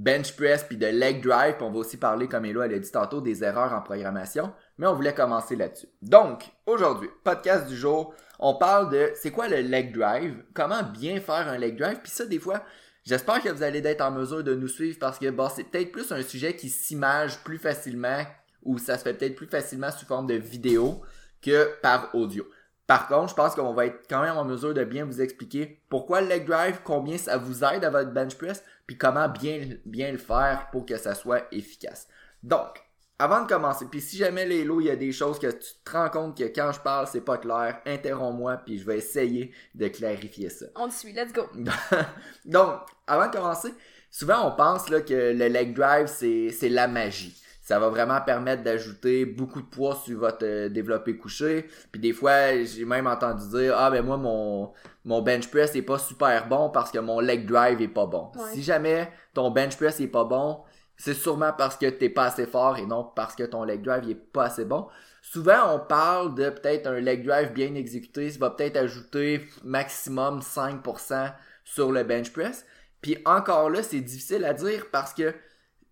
bench 0.00 0.34
press 0.34 0.64
puis 0.64 0.78
de 0.78 0.86
leg 0.86 1.22
drive, 1.22 1.56
puis 1.56 1.64
on 1.64 1.70
va 1.70 1.78
aussi 1.78 1.98
parler, 1.98 2.26
comme 2.26 2.46
Elo 2.46 2.62
elle 2.62 2.72
a 2.72 2.78
dit 2.78 2.90
tantôt, 2.90 3.20
des 3.20 3.44
erreurs 3.44 3.74
en 3.74 3.82
programmation, 3.82 4.52
mais 4.78 4.86
on 4.86 4.94
voulait 4.94 5.12
commencer 5.12 5.56
là-dessus. 5.56 5.88
Donc, 6.00 6.50
aujourd'hui, 6.64 7.10
podcast 7.22 7.68
du 7.68 7.76
jour, 7.76 8.14
on 8.38 8.54
parle 8.54 8.90
de 8.90 9.10
c'est 9.14 9.30
quoi 9.30 9.46
le 9.48 9.58
leg 9.58 9.92
drive, 9.92 10.42
comment 10.54 10.82
bien 10.82 11.20
faire 11.20 11.46
un 11.48 11.58
leg 11.58 11.76
drive, 11.76 11.98
puis 12.02 12.10
ça, 12.10 12.24
des 12.24 12.38
fois, 12.38 12.64
j'espère 13.04 13.42
que 13.42 13.50
vous 13.50 13.62
allez 13.62 13.86
être 13.86 14.00
en 14.00 14.10
mesure 14.10 14.42
de 14.42 14.54
nous 14.54 14.68
suivre 14.68 14.98
parce 14.98 15.18
que, 15.18 15.28
bon, 15.28 15.50
c'est 15.54 15.64
peut-être 15.64 15.92
plus 15.92 16.10
un 16.12 16.22
sujet 16.22 16.56
qui 16.56 16.70
s'image 16.70 17.44
plus 17.44 17.58
facilement 17.58 18.22
ou 18.62 18.78
ça 18.78 18.96
se 18.96 19.02
fait 19.02 19.14
peut-être 19.14 19.36
plus 19.36 19.48
facilement 19.48 19.90
sous 19.90 20.06
forme 20.06 20.26
de 20.26 20.34
vidéo 20.34 21.02
que 21.42 21.78
par 21.82 22.14
audio. 22.14 22.46
Par 22.90 23.06
contre, 23.06 23.28
je 23.28 23.34
pense 23.36 23.54
qu'on 23.54 23.72
va 23.72 23.86
être 23.86 24.08
quand 24.10 24.20
même 24.20 24.36
en 24.36 24.44
mesure 24.44 24.74
de 24.74 24.82
bien 24.82 25.04
vous 25.04 25.22
expliquer 25.22 25.80
pourquoi 25.88 26.22
le 26.22 26.26
leg 26.26 26.44
drive, 26.44 26.80
combien 26.82 27.18
ça 27.18 27.36
vous 27.36 27.62
aide 27.62 27.84
à 27.84 27.90
votre 27.90 28.10
bench 28.10 28.36
press, 28.36 28.64
puis 28.88 28.98
comment 28.98 29.28
bien, 29.28 29.76
bien 29.86 30.10
le 30.10 30.18
faire 30.18 30.66
pour 30.72 30.86
que 30.86 30.98
ça 30.98 31.14
soit 31.14 31.44
efficace. 31.52 32.08
Donc, 32.42 32.82
avant 33.20 33.42
de 33.42 33.46
commencer, 33.46 33.86
puis 33.88 34.00
si 34.00 34.16
jamais 34.16 34.44
les 34.44 34.64
lots, 34.64 34.80
il 34.80 34.88
y 34.88 34.90
a 34.90 34.96
des 34.96 35.12
choses 35.12 35.38
que 35.38 35.52
tu 35.52 35.70
te 35.84 35.90
rends 35.92 36.08
compte 36.08 36.36
que 36.36 36.42
quand 36.42 36.72
je 36.72 36.80
parle, 36.80 37.06
c'est 37.06 37.20
pas 37.20 37.38
clair, 37.38 37.80
interromps-moi, 37.86 38.56
puis 38.66 38.80
je 38.80 38.84
vais 38.84 38.98
essayer 38.98 39.52
de 39.76 39.86
clarifier 39.86 40.48
ça. 40.48 40.66
On 40.74 40.88
te 40.88 40.94
suit, 40.94 41.12
let's 41.12 41.32
go. 41.32 41.44
Donc, 42.44 42.80
avant 43.06 43.28
de 43.28 43.32
commencer, 43.32 43.72
souvent 44.10 44.48
on 44.48 44.56
pense 44.56 44.88
là, 44.88 45.00
que 45.00 45.14
le 45.14 45.46
leg 45.46 45.74
drive, 45.74 46.08
c'est 46.08 46.50
c'est 46.50 46.68
la 46.68 46.88
magie. 46.88 47.40
Ça 47.70 47.78
va 47.78 47.88
vraiment 47.88 48.20
permettre 48.20 48.64
d'ajouter 48.64 49.24
beaucoup 49.24 49.62
de 49.62 49.66
poids 49.66 49.94
sur 50.04 50.18
votre 50.18 50.44
euh, 50.44 50.68
développé 50.68 51.16
couché. 51.16 51.68
Puis 51.92 52.00
des 52.00 52.12
fois, 52.12 52.64
j'ai 52.64 52.84
même 52.84 53.06
entendu 53.06 53.48
dire 53.48 53.76
Ah 53.78 53.92
ben 53.92 54.04
moi 54.04 54.16
mon, 54.16 54.72
mon 55.04 55.22
bench 55.22 55.48
press 55.48 55.76
est 55.76 55.82
pas 55.82 56.00
super 56.00 56.48
bon 56.48 56.70
parce 56.70 56.90
que 56.90 56.98
mon 56.98 57.20
leg 57.20 57.46
drive 57.46 57.80
est 57.80 57.86
pas 57.86 58.06
bon. 58.06 58.32
Ouais. 58.34 58.54
Si 58.54 58.64
jamais 58.64 59.08
ton 59.34 59.52
bench 59.52 59.76
press 59.76 60.00
est 60.00 60.08
pas 60.08 60.24
bon, 60.24 60.58
c'est 60.96 61.14
sûrement 61.14 61.52
parce 61.56 61.76
que 61.76 61.86
t'es 61.86 62.08
pas 62.08 62.24
assez 62.24 62.46
fort 62.46 62.76
et 62.76 62.86
non 62.86 63.04
parce 63.14 63.36
que 63.36 63.44
ton 63.44 63.62
leg 63.62 63.82
drive 63.82 64.10
est 64.10 64.16
pas 64.16 64.46
assez 64.46 64.64
bon. 64.64 64.88
Souvent, 65.22 65.76
on 65.76 65.78
parle 65.78 66.34
de 66.34 66.50
peut-être 66.50 66.88
un 66.88 66.98
leg 66.98 67.24
drive 67.24 67.52
bien 67.52 67.76
exécuté, 67.76 68.32
ça 68.32 68.40
va 68.40 68.50
peut-être 68.50 68.78
ajouter 68.78 69.46
maximum 69.62 70.40
5% 70.40 71.32
sur 71.62 71.92
le 71.92 72.02
bench 72.02 72.32
press. 72.32 72.66
Puis 73.00 73.16
encore 73.24 73.70
là, 73.70 73.84
c'est 73.84 74.00
difficile 74.00 74.44
à 74.44 74.54
dire 74.54 74.86
parce 74.90 75.14
que 75.14 75.32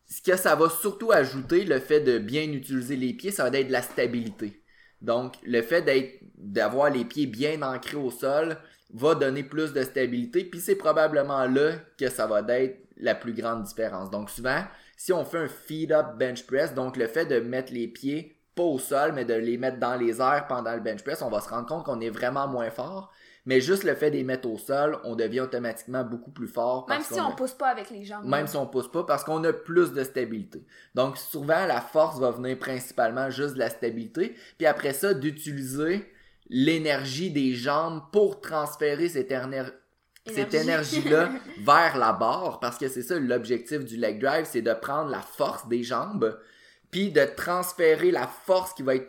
ce 0.08 0.22
que 0.22 0.36
ça 0.36 0.54
va 0.54 0.70
surtout 0.70 1.12
ajouter, 1.12 1.64
le 1.64 1.78
fait 1.78 2.00
de 2.00 2.18
bien 2.18 2.44
utiliser 2.44 2.96
les 2.96 3.12
pieds, 3.12 3.30
ça 3.30 3.48
va 3.48 3.58
être 3.58 3.68
de 3.68 3.72
la 3.72 3.82
stabilité. 3.82 4.62
Donc, 5.02 5.34
le 5.44 5.62
fait 5.62 5.84
d'avoir 6.36 6.90
les 6.90 7.04
pieds 7.04 7.26
bien 7.26 7.62
ancrés 7.62 7.96
au 7.96 8.10
sol 8.10 8.56
va 8.92 9.14
donner 9.14 9.42
plus 9.42 9.72
de 9.72 9.82
stabilité, 9.82 10.44
puis 10.44 10.60
c'est 10.60 10.76
probablement 10.76 11.46
là 11.46 11.72
que 11.98 12.08
ça 12.08 12.26
va 12.26 12.40
être 12.40 12.78
la 12.96 13.14
plus 13.14 13.34
grande 13.34 13.62
différence. 13.62 14.10
Donc, 14.10 14.30
souvent, 14.30 14.64
si 14.96 15.12
on 15.12 15.24
fait 15.24 15.38
un 15.38 15.48
feed-up 15.48 16.16
bench 16.18 16.44
press, 16.46 16.74
donc 16.74 16.96
le 16.96 17.06
fait 17.06 17.26
de 17.26 17.38
mettre 17.38 17.72
les 17.72 17.86
pieds 17.86 18.34
pas 18.54 18.64
au 18.64 18.78
sol, 18.78 19.12
mais 19.12 19.24
de 19.24 19.34
les 19.34 19.56
mettre 19.56 19.78
dans 19.78 19.94
les 19.94 20.20
airs 20.20 20.46
pendant 20.48 20.74
le 20.74 20.80
bench 20.80 21.04
press, 21.04 21.22
on 21.22 21.30
va 21.30 21.40
se 21.40 21.48
rendre 21.48 21.66
compte 21.66 21.84
qu'on 21.84 22.00
est 22.00 22.10
vraiment 22.10 22.48
moins 22.48 22.70
fort. 22.70 23.12
Mais 23.48 23.62
juste 23.62 23.82
le 23.84 23.94
fait 23.94 24.10
de 24.10 24.16
les 24.16 24.24
mettre 24.24 24.46
au 24.46 24.58
sol, 24.58 24.98
on 25.04 25.16
devient 25.16 25.40
automatiquement 25.40 26.04
beaucoup 26.04 26.30
plus 26.30 26.46
fort. 26.48 26.86
Même 26.88 27.00
si 27.00 27.18
on 27.18 27.28
a- 27.30 27.32
pousse 27.34 27.54
pas 27.54 27.68
avec 27.68 27.88
les 27.88 28.04
jambes. 28.04 28.26
même 28.26 28.46
si 28.46 28.56
on 28.58 28.66
pousse 28.66 28.90
pas, 28.92 29.04
parce 29.04 29.24
qu'on 29.24 29.42
a 29.44 29.52
plus 29.54 29.92
de 29.94 30.04
stabilité. 30.04 30.66
Donc 30.94 31.16
souvent, 31.16 31.64
la 31.66 31.80
force 31.80 32.18
va 32.20 32.30
venir 32.30 32.58
principalement 32.58 33.30
juste 33.30 33.54
de 33.54 33.58
la 33.60 33.70
stabilité, 33.70 34.34
puis 34.58 34.66
après 34.66 34.92
ça, 34.92 35.14
d'utiliser 35.14 36.06
l'énergie 36.50 37.30
des 37.30 37.54
jambes 37.54 38.02
pour 38.12 38.40
transférer 38.40 39.08
cette, 39.08 39.30
éner- 39.30 39.72
cette 40.26 40.52
Énergie. 40.54 40.96
énergie-là 40.98 41.30
vers 41.64 41.96
la 41.96 42.12
barre, 42.12 42.58
parce 42.60 42.76
que 42.78 42.88
c'est 42.88 43.02
ça 43.02 43.18
l'objectif 43.18 43.84
du 43.84 43.96
leg 43.96 44.20
drive, 44.20 44.44
c'est 44.44 44.62
de 44.62 44.74
prendre 44.74 45.10
la 45.10 45.20
force 45.20 45.66
des 45.68 45.82
jambes, 45.82 46.38
puis 46.90 47.10
de 47.12 47.24
transférer 47.36 48.10
la 48.10 48.26
force 48.26 48.72
qui 48.74 48.82
va 48.82 48.94
être 48.94 49.06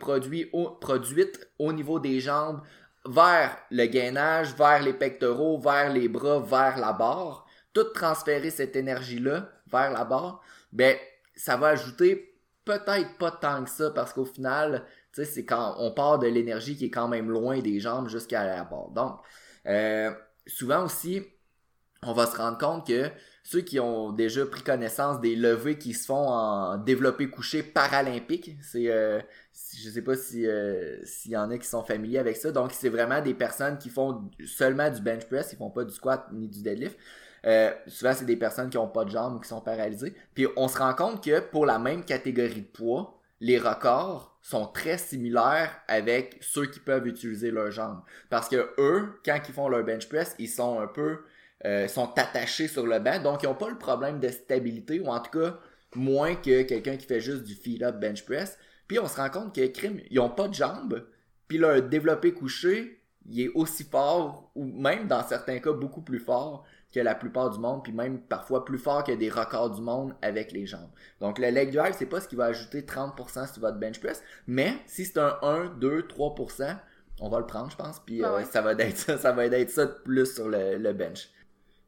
au- 0.52 0.70
produite 0.70 1.48
au 1.58 1.72
niveau 1.72 1.98
des 1.98 2.20
jambes 2.20 2.60
vers 3.10 3.58
le 3.70 3.86
gainage, 3.86 4.54
vers 4.54 4.80
les 4.82 4.92
pectoraux, 4.92 5.58
vers 5.58 5.92
les 5.92 6.08
bras, 6.08 6.38
vers 6.38 6.78
la 6.78 6.92
barre, 6.92 7.44
tout 7.72 7.84
transférer 7.92 8.50
cette 8.50 8.76
énergie-là 8.76 9.50
vers 9.66 9.90
la 9.90 10.04
barre, 10.04 10.42
ben, 10.72 10.96
ça 11.34 11.56
va 11.56 11.68
ajouter 11.68 12.36
peut-être 12.64 13.18
pas 13.18 13.32
tant 13.32 13.64
que 13.64 13.70
ça 13.70 13.90
parce 13.90 14.12
qu'au 14.12 14.24
final, 14.24 14.84
tu 15.12 15.24
sais, 15.24 15.24
c'est 15.24 15.44
quand 15.44 15.74
on 15.78 15.92
part 15.92 16.20
de 16.20 16.28
l'énergie 16.28 16.76
qui 16.76 16.86
est 16.86 16.90
quand 16.90 17.08
même 17.08 17.30
loin 17.30 17.58
des 17.58 17.80
jambes 17.80 18.08
jusqu'à 18.08 18.44
la 18.44 18.62
barre. 18.62 18.90
Donc, 18.90 19.20
euh, 19.66 20.12
souvent 20.46 20.84
aussi, 20.84 21.22
on 22.02 22.12
va 22.12 22.26
se 22.26 22.36
rendre 22.36 22.58
compte 22.58 22.86
que 22.86 23.10
ceux 23.42 23.62
qui 23.62 23.80
ont 23.80 24.12
déjà 24.12 24.46
pris 24.46 24.62
connaissance 24.62 25.20
des 25.20 25.34
levées 25.34 25.78
qui 25.78 25.94
se 25.94 26.06
font 26.06 26.28
en 26.28 26.76
développé 26.76 27.28
couché 27.28 27.64
paralympique, 27.64 28.52
c'est 28.62 28.88
euh, 28.88 29.20
je 29.52 29.90
sais 29.90 30.02
pas 30.02 30.16
si 30.16 30.46
euh, 30.46 31.04
s'il 31.04 31.32
y 31.32 31.36
en 31.36 31.50
a 31.50 31.58
qui 31.58 31.66
sont 31.66 31.82
familiers 31.82 32.18
avec 32.18 32.36
ça. 32.36 32.52
Donc 32.52 32.72
c'est 32.72 32.88
vraiment 32.88 33.20
des 33.20 33.34
personnes 33.34 33.78
qui 33.78 33.88
font 33.88 34.30
seulement 34.44 34.90
du 34.90 35.00
bench 35.00 35.26
press, 35.26 35.52
ils 35.52 35.56
font 35.56 35.70
pas 35.70 35.84
du 35.84 35.92
squat 35.92 36.26
ni 36.32 36.48
du 36.48 36.62
deadlift. 36.62 36.98
Euh, 37.46 37.72
souvent 37.86 38.12
c'est 38.14 38.26
des 38.26 38.36
personnes 38.36 38.68
qui 38.68 38.76
ont 38.78 38.88
pas 38.88 39.04
de 39.04 39.10
jambes 39.10 39.36
ou 39.36 39.40
qui 39.40 39.48
sont 39.48 39.60
paralysées. 39.60 40.14
Puis 40.34 40.46
on 40.56 40.68
se 40.68 40.78
rend 40.78 40.94
compte 40.94 41.24
que 41.24 41.40
pour 41.40 41.66
la 41.66 41.78
même 41.78 42.04
catégorie 42.04 42.62
de 42.62 42.66
poids, 42.66 43.18
les 43.40 43.58
records 43.58 44.38
sont 44.42 44.66
très 44.66 44.98
similaires 44.98 45.70
avec 45.88 46.38
ceux 46.40 46.66
qui 46.66 46.80
peuvent 46.80 47.06
utiliser 47.06 47.50
leurs 47.50 47.70
jambes. 47.70 48.00
Parce 48.28 48.48
que 48.48 48.70
eux, 48.78 49.20
quand 49.24 49.38
ils 49.48 49.54
font 49.54 49.68
leur 49.68 49.84
bench 49.84 50.08
press, 50.08 50.34
ils 50.38 50.48
sont 50.48 50.80
un 50.80 50.86
peu 50.86 51.20
euh, 51.66 51.88
sont 51.88 52.10
attachés 52.16 52.68
sur 52.68 52.86
le 52.86 52.98
banc, 53.00 53.22
donc 53.22 53.42
ils 53.42 53.46
n'ont 53.46 53.54
pas 53.54 53.68
le 53.68 53.76
problème 53.76 54.18
de 54.18 54.28
stabilité, 54.28 54.98
ou 54.98 55.08
en 55.08 55.20
tout 55.20 55.38
cas 55.38 55.58
moins 55.94 56.34
que 56.34 56.62
quelqu'un 56.62 56.96
qui 56.96 57.06
fait 57.06 57.20
juste 57.20 57.42
du 57.42 57.54
feel-up 57.54 57.96
bench 57.96 58.24
press. 58.24 58.58
Puis 58.90 58.98
on 58.98 59.06
se 59.06 59.14
rend 59.14 59.30
compte 59.30 59.54
que 59.54 59.64
crime, 59.68 60.00
ils 60.10 60.16
n'ont 60.16 60.30
pas 60.30 60.48
de 60.48 60.54
jambes, 60.54 61.06
puis 61.46 61.58
leur 61.58 61.80
développé 61.80 62.34
couché, 62.34 63.00
il 63.24 63.42
est 63.42 63.48
aussi 63.54 63.84
fort, 63.84 64.50
ou 64.56 64.64
même 64.64 65.06
dans 65.06 65.22
certains 65.22 65.60
cas 65.60 65.70
beaucoup 65.70 66.02
plus 66.02 66.18
fort 66.18 66.64
que 66.92 66.98
la 66.98 67.14
plupart 67.14 67.50
du 67.50 67.60
monde, 67.60 67.84
puis 67.84 67.92
même 67.92 68.20
parfois 68.20 68.64
plus 68.64 68.78
fort 68.78 69.04
que 69.04 69.12
des 69.12 69.30
records 69.30 69.76
du 69.76 69.80
monde 69.80 70.16
avec 70.22 70.50
les 70.50 70.66
jambes. 70.66 70.90
Donc 71.20 71.38
le 71.38 71.50
leg 71.50 71.72
drive, 71.72 71.94
c'est 71.96 72.06
pas 72.06 72.20
ce 72.20 72.26
qui 72.26 72.34
va 72.34 72.46
ajouter 72.46 72.82
30% 72.82 73.52
sur 73.52 73.60
votre 73.60 73.78
bench 73.78 74.00
press, 74.00 74.24
mais 74.48 74.74
si 74.86 75.04
c'est 75.04 75.18
un 75.18 75.38
1, 75.40 75.66
2, 75.78 76.08
3%, 76.08 76.76
on 77.20 77.28
va 77.28 77.38
le 77.38 77.46
prendre, 77.46 77.70
je 77.70 77.76
pense, 77.76 78.00
puis 78.00 78.24
Ah 78.24 78.32
euh, 78.32 78.42
ça 78.42 78.60
va 78.60 78.72
être 78.72 78.96
ça, 78.96 79.16
ça 79.18 79.30
va 79.30 79.46
être 79.46 79.70
ça 79.70 79.86
de 79.86 79.94
plus 80.02 80.34
sur 80.34 80.48
le, 80.48 80.78
le 80.78 80.92
bench. 80.92 81.28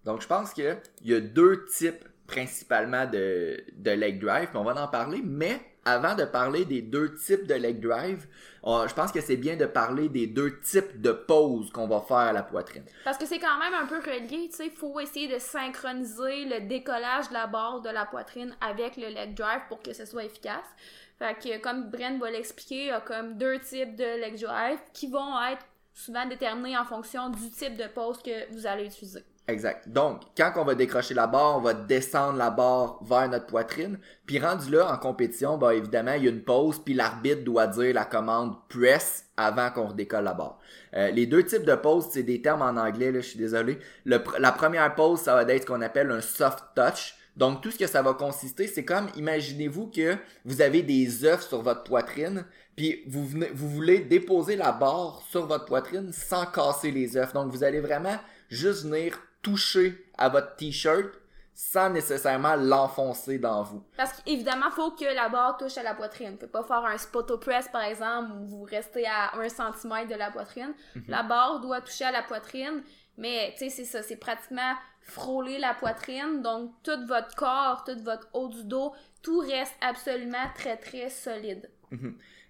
Donc 0.05 0.23
je 0.23 0.29
pense 0.29 0.53
qu'il 0.53 0.79
y 1.03 1.15
a 1.15 1.21
deux 1.21 1.65
types 1.65 2.05
principalement 2.29 3.07
de, 3.07 3.61
de 3.77 3.91
leg 3.91 4.21
drive, 4.21 4.51
puis 4.51 4.57
on 4.57 4.63
va 4.63 4.81
en 4.81 4.87
parler, 4.87 5.21
mais 5.25 5.61
avant 5.85 6.15
de 6.15 6.25
parler 6.25 6.65
des 6.65 6.83
deux 6.83 7.15
types 7.15 7.47
de 7.47 7.55
leg 7.55 7.81
drive, 7.81 8.27
je 8.65 8.95
pense 8.95 9.11
que 9.11 9.21
c'est 9.21 9.37
bien 9.37 9.57
de 9.57 9.67
parler 9.67 10.09
des 10.09 10.27
deux 10.27 10.61
types 10.61 11.01
de 11.01 11.13
poses 11.13 11.71
qu'on 11.73 11.89
va 11.89 12.01
faire 12.01 12.17
à 12.19 12.33
la 12.33 12.43
poitrine. 12.43 12.85
Parce 13.05 13.19
que 13.19 13.27
c'est 13.27 13.41
quand 13.41 13.59
même 13.59 13.75
un 13.75 13.87
peu 13.87 13.99
relié, 13.99 14.49
tu 14.49 14.57
sais, 14.57 14.67
il 14.67 14.73
faut 14.73 15.01
essayer 15.01 15.27
de 15.27 15.39
synchroniser 15.39 16.45
le 16.45 16.69
décollage 16.69 17.29
de 17.29 17.35
la 17.35 17.47
barre 17.47 17.81
de 17.81 17.91
la 17.91 18.07
poitrine 18.07 18.55
avec 18.61 18.97
le 18.97 19.09
leg 19.09 19.35
drive 19.35 19.63
pour 19.69 19.83
que 19.83 19.93
ce 19.93 20.07
soit 20.07 20.25
efficace. 20.25 20.67
Fait 21.19 21.35
que, 21.35 21.61
comme 21.61 21.91
Bren 21.91 22.19
va 22.19 22.31
l'expliquer, 22.31 22.83
il 22.83 22.87
y 22.87 22.91
a 22.91 23.01
comme 23.01 23.37
deux 23.37 23.59
types 23.59 23.97
de 23.97 24.21
leg 24.21 24.41
drive 24.41 24.79
qui 24.93 25.09
vont 25.09 25.41
être 25.51 25.65
souvent 25.95 26.27
déterminés 26.27 26.77
en 26.79 26.85
fonction 26.85 27.29
du 27.31 27.51
type 27.51 27.77
de 27.77 27.87
pose 27.89 28.23
que 28.23 28.53
vous 28.53 28.67
allez 28.67 28.87
utiliser. 28.87 29.25
Exact. 29.49 29.89
Donc, 29.89 30.21
quand 30.37 30.53
on 30.57 30.65
va 30.65 30.77
décrocher 30.77 31.15
la 31.15 31.27
barre, 31.27 31.57
on 31.57 31.61
va 31.61 31.75
descendre 31.75 32.39
la 32.39 32.51
barre 32.51 33.01
vers 33.03 33.29
notre 33.29 33.47
poitrine. 33.47 33.99
Puis 34.25 34.39
rendu 34.39 34.71
là, 34.71 34.93
en 34.93 34.97
compétition, 34.99 35.59
bah 35.59 35.75
évidemment, 35.75 36.13
il 36.13 36.25
y 36.25 36.29
a 36.29 36.31
une 36.31 36.45
pause, 36.45 36.79
puis 36.79 36.95
l'arbitre 36.95 37.43
doit 37.43 37.67
dire 37.67 37.93
la 37.93 38.05
commande 38.05 38.55
press 38.69 39.27
avant 39.37 39.71
qu'on 39.71 39.89
redécolle 39.89 40.25
la 40.25 40.35
barre. 40.35 40.61
Euh, 40.95 41.11
les 41.11 41.27
deux 41.27 41.45
types 41.45 41.65
de 41.65 41.75
pause, 41.75 42.07
c'est 42.13 42.23
des 42.23 42.41
termes 42.41 42.63
en 42.63 42.81
anglais, 42.81 43.11
là, 43.11 43.21
je 43.21 43.27
suis 43.27 43.39
désolé. 43.39 43.79
Le 44.05 44.23
la 44.39 44.53
première 44.53 44.95
pause, 44.95 45.21
ça 45.21 45.35
va 45.35 45.43
être 45.43 45.63
ce 45.63 45.67
qu'on 45.67 45.83
appelle 45.83 46.13
un 46.13 46.21
soft 46.21 46.61
touch. 46.77 47.17
Donc, 47.37 47.63
tout 47.63 47.73
ce 47.73 47.79
que 47.79 47.87
ça 47.89 48.01
va 48.01 48.13
consister, 48.15 48.69
c'est 48.69 48.85
comme, 48.85 49.09
imaginez-vous 49.17 49.89
que 49.89 50.17
vous 50.45 50.63
avez 50.63 50.83
des 50.83 51.25
œufs 51.25 51.49
sur 51.49 51.63
votre 51.63 51.83
poitrine, 51.83 52.45
puis 52.77 53.03
vous, 53.09 53.27
venez, 53.27 53.51
vous 53.53 53.69
voulez 53.69 53.99
déposer 54.01 54.55
la 54.55 54.71
barre 54.71 55.23
sur 55.31 55.47
votre 55.47 55.65
poitrine 55.65 56.13
sans 56.13 56.47
casser 56.47 56.93
les 56.93 57.17
œufs. 57.17 57.33
Donc, 57.33 57.51
vous 57.51 57.65
allez 57.65 57.81
vraiment 57.81 58.19
juste 58.49 58.85
venir 58.85 59.19
toucher 59.43 60.07
à 60.17 60.29
votre 60.29 60.57
t-shirt 60.57 61.13
sans 61.55 61.91
nécessairement 61.91 62.57
l'enfoncer 62.57 63.39
dans 63.39 63.63
vous. 63.63 63.85
Parce 63.97 64.21
qu'évidemment, 64.23 64.67
il 64.67 64.73
faut 64.73 64.91
que 64.93 65.05
la 65.05 65.29
barre 65.29 65.57
touche 65.59 65.77
à 65.77 65.83
la 65.83 65.95
poitrine. 65.95 66.37
Faut 66.41 66.47
pas 66.47 66.65
faire 66.65 66.85
un 66.85 66.97
spoto 66.97 67.39
press, 67.39 67.69
par 67.69 67.83
exemple, 67.83 68.33
où 68.33 68.47
vous 68.47 68.63
restez 68.63 69.07
à 69.07 69.37
1 69.37 69.49
cm 69.49 70.09
de 70.09 70.15
la 70.15 70.31
poitrine. 70.31 70.73
La 71.09 71.23
barre 71.23 71.61
doit 71.61 71.81
toucher 71.81 72.05
à 72.05 72.13
la 72.13 72.23
poitrine, 72.23 72.83
mais 73.19 73.55
tu 73.57 73.65
sais, 73.65 73.71
c'est 73.71 73.85
ça, 73.85 74.03
c'est 74.03 74.17
pratiquement 74.17 74.75
frôler 75.03 75.59
la 75.59 75.75
poitrine. 75.75 76.43
Donc, 76.43 76.73
tout 76.83 77.07
votre 77.07 77.35
corps, 77.37 77.85
tout 77.85 78.01
votre 78.03 78.29
haut 78.33 78.49
du 78.49 78.65
dos, 78.65 78.93
tout 79.23 79.41
reste 79.41 79.75
absolument 79.81 80.49
très, 80.55 80.77
très 80.77 81.11
solide. 81.11 81.71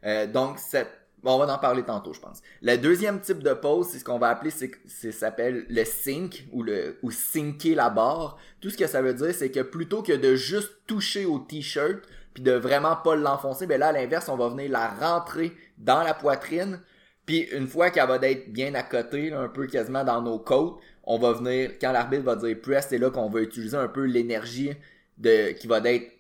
Euh, 0.05 0.27
donc, 0.27 0.59
cette... 0.59 1.02
bon, 1.23 1.35
on 1.35 1.39
va 1.39 1.53
en 1.53 1.59
parler 1.59 1.83
tantôt, 1.83 2.13
je 2.13 2.21
pense. 2.21 2.43
Le 2.63 2.77
deuxième 2.77 3.21
type 3.21 3.43
de 3.43 3.53
pose, 3.53 3.89
c'est 3.89 3.99
ce 3.99 4.05
qu'on 4.05 4.19
va 4.19 4.29
appeler, 4.29 4.51
c'est, 4.51 5.13
s'appelle 5.13 5.67
le 5.69 5.85
sink 5.85 6.47
ou 6.53 6.63
le 6.63 6.99
ou 7.03 7.11
sinker 7.11 7.75
la 7.75 7.91
barre. 7.91 8.39
Tout 8.61 8.71
ce 8.71 8.77
que 8.77 8.87
ça 8.87 9.03
veut 9.03 9.15
dire, 9.15 9.35
c'est 9.35 9.51
que 9.51 9.61
plutôt 9.61 10.03
que 10.03 10.13
de 10.13 10.35
juste 10.35 10.73
toucher 10.87 11.25
au 11.25 11.39
t-shirt 11.39 12.03
puis 12.35 12.43
de 12.43 12.53
vraiment 12.53 12.97
pas 12.97 13.15
l'enfoncer, 13.15 13.67
ben 13.67 13.79
là 13.79 13.89
à 13.89 13.93
l'inverse, 13.93 14.29
on 14.29 14.37
va 14.37 14.49
venir 14.49 14.71
la 14.71 14.89
rentrer 14.89 15.53
dans 15.79 16.03
la 16.03 16.15
poitrine. 16.15 16.81
Puis 17.27 17.41
une 17.53 17.67
fois 17.67 17.91
qu'elle 17.91 18.09
va 18.09 18.17
être 18.23 18.53
bien 18.53 18.75
à 18.75 18.83
côté, 18.83 19.33
un 19.33 19.49
peu 19.49 19.67
quasiment 19.67 20.03
dans 20.03 20.23
nos 20.23 20.39
côtes, 20.39 20.81
on 21.05 21.19
va 21.19 21.33
venir 21.33 21.73
quand 21.81 21.93
l'arbitre 21.93 22.25
va 22.25 22.37
dire 22.37 22.57
press, 22.61 22.87
c'est 22.89 22.99
là 22.99 23.11
qu'on 23.11 23.29
va 23.29 23.41
utiliser 23.41 23.77
un 23.77 23.89
peu 23.89 24.05
l'énergie 24.05 24.73
de 25.19 25.53
qui 25.53 25.67
va 25.67 25.79
être 25.85 26.11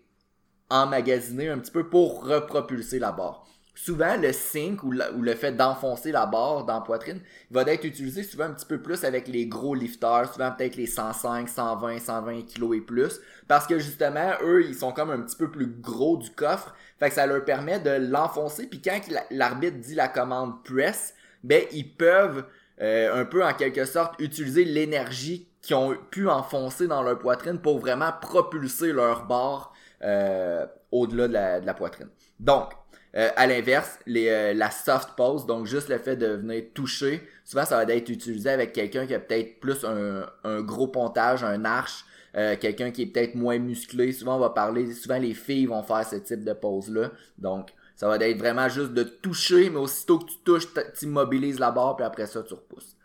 emmagasiné 0.71 1.49
un 1.49 1.59
petit 1.59 1.71
peu 1.71 1.88
pour 1.88 2.26
repropulser 2.26 2.99
la 2.99 3.12
barre. 3.12 3.41
Souvent, 3.75 4.17
le 4.21 4.33
sink 4.33 4.83
ou, 4.83 4.91
le 4.93 5.35
fait 5.35 5.52
d'enfoncer 5.52 6.12
la 6.12 6.26
barre 6.26 6.64
dans 6.64 6.75
la 6.75 6.81
poitrine 6.83 7.21
va 7.50 7.62
être 7.62 7.85
utilisé 7.85 8.23
souvent 8.23 8.45
un 8.45 8.52
petit 8.52 8.67
peu 8.67 8.83
plus 8.83 9.02
avec 9.02 9.29
les 9.29 9.47
gros 9.47 9.75
lifters, 9.75 10.31
souvent 10.33 10.52
peut-être 10.52 10.76
les 10.76 10.87
105, 10.87 11.49
120, 11.49 11.99
120 11.99 12.43
kilos 12.43 12.76
et 12.76 12.81
plus, 12.83 13.21
parce 13.49 13.67
que 13.67 13.79
justement, 13.79 14.33
eux, 14.43 14.62
ils 14.67 14.75
sont 14.75 14.93
comme 14.93 15.11
un 15.11 15.21
petit 15.23 15.37
peu 15.37 15.50
plus 15.50 15.67
gros 15.67 16.19
du 16.19 16.31
coffre, 16.31 16.75
fait 16.99 17.09
que 17.09 17.14
ça 17.14 17.26
leur 17.26 17.45
permet 17.47 17.81
de 17.81 17.91
l'enfoncer, 18.11 18.67
puis 18.67 18.83
quand 18.83 19.00
la- 19.09 19.25
l'arbitre 19.31 19.79
dit 19.79 19.95
la 19.95 20.09
commande 20.09 20.62
press, 20.64 21.14
ben 21.43 21.64
ils 21.73 21.97
peuvent 21.97 22.45
euh, 22.81 23.21
un 23.21 23.25
peu 23.25 23.45
en 23.45 23.52
quelque 23.55 23.85
sorte 23.85 24.14
utiliser 24.21 24.64
l'énergie 24.64 25.49
qu'ils 25.61 25.76
ont 25.76 25.97
pu 26.11 26.29
enfoncer 26.29 26.87
dans 26.88 27.02
leur 27.02 27.19
poitrine 27.19 27.59
pour 27.59 27.79
vraiment 27.79 28.11
propulser 28.21 28.93
leur 28.93 29.26
barre 29.26 29.73
euh, 30.02 30.67
au-delà 30.91 31.29
de 31.29 31.33
la, 31.33 31.61
de 31.61 31.67
la 31.67 31.75
poitrine. 31.75 32.09
Donc, 32.41 32.73
euh, 33.14 33.31
à 33.37 33.47
l'inverse, 33.47 33.99
euh, 34.09 34.54
la 34.54 34.71
soft 34.71 35.11
pose, 35.16 35.47
donc 35.47 35.66
juste 35.66 35.88
le 35.88 35.99
fait 35.99 36.16
de 36.16 36.28
venir 36.28 36.64
toucher, 36.75 37.23
souvent 37.45 37.64
ça 37.64 37.85
va 37.85 37.92
être 37.92 38.09
utilisé 38.09 38.50
avec 38.50 38.73
quelqu'un 38.73 39.07
qui 39.07 39.14
a 39.14 39.19
peut-être 39.19 39.61
plus 39.61 39.85
un, 39.85 40.26
un 40.45 40.62
gros 40.62 40.88
pontage, 40.88 41.45
un 41.45 41.64
arche, 41.64 42.04
euh, 42.35 42.57
quelqu'un 42.59 42.90
qui 42.90 43.02
est 43.02 43.07
peut-être 43.07 43.35
moins 43.35 43.59
musclé. 43.59 44.12
Souvent 44.12 44.37
on 44.37 44.40
va 44.40 44.50
parler, 44.50 44.92
souvent 44.95 45.19
les 45.19 45.35
filles 45.35 45.66
vont 45.66 45.83
faire 45.83 46.07
ce 46.07 46.16
type 46.16 46.45
de 46.45 46.54
pose-là. 46.54 47.11
Donc, 47.37 47.71
ça 47.97 48.09
va 48.09 48.16
être 48.16 48.38
vraiment 48.38 48.69
juste 48.69 48.95
de 48.95 49.02
toucher, 49.02 49.69
mais 49.69 49.78
aussitôt 49.78 50.19
que 50.19 50.25
tu 50.25 50.38
touches, 50.45 50.66
tu 50.99 51.04
immobilises 51.04 51.59
la 51.59 51.71
barre, 51.71 51.97
puis 51.97 52.04
après 52.04 52.26
ça, 52.26 52.42
tu 52.42 52.54
repousses. 52.54 52.97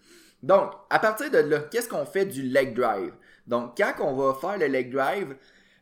Donc, 0.41 0.71
à 0.89 0.99
partir 0.99 1.29
de 1.29 1.39
là, 1.39 1.59
qu'est-ce 1.59 1.89
qu'on 1.89 2.05
fait 2.05 2.25
du 2.25 2.43
leg 2.43 2.73
drive? 2.73 3.13
Donc, 3.45 3.77
quand 3.77 3.93
on 3.99 4.13
va 4.13 4.33
faire 4.33 4.57
le 4.57 4.67
leg 4.67 4.91
drive, 4.91 5.35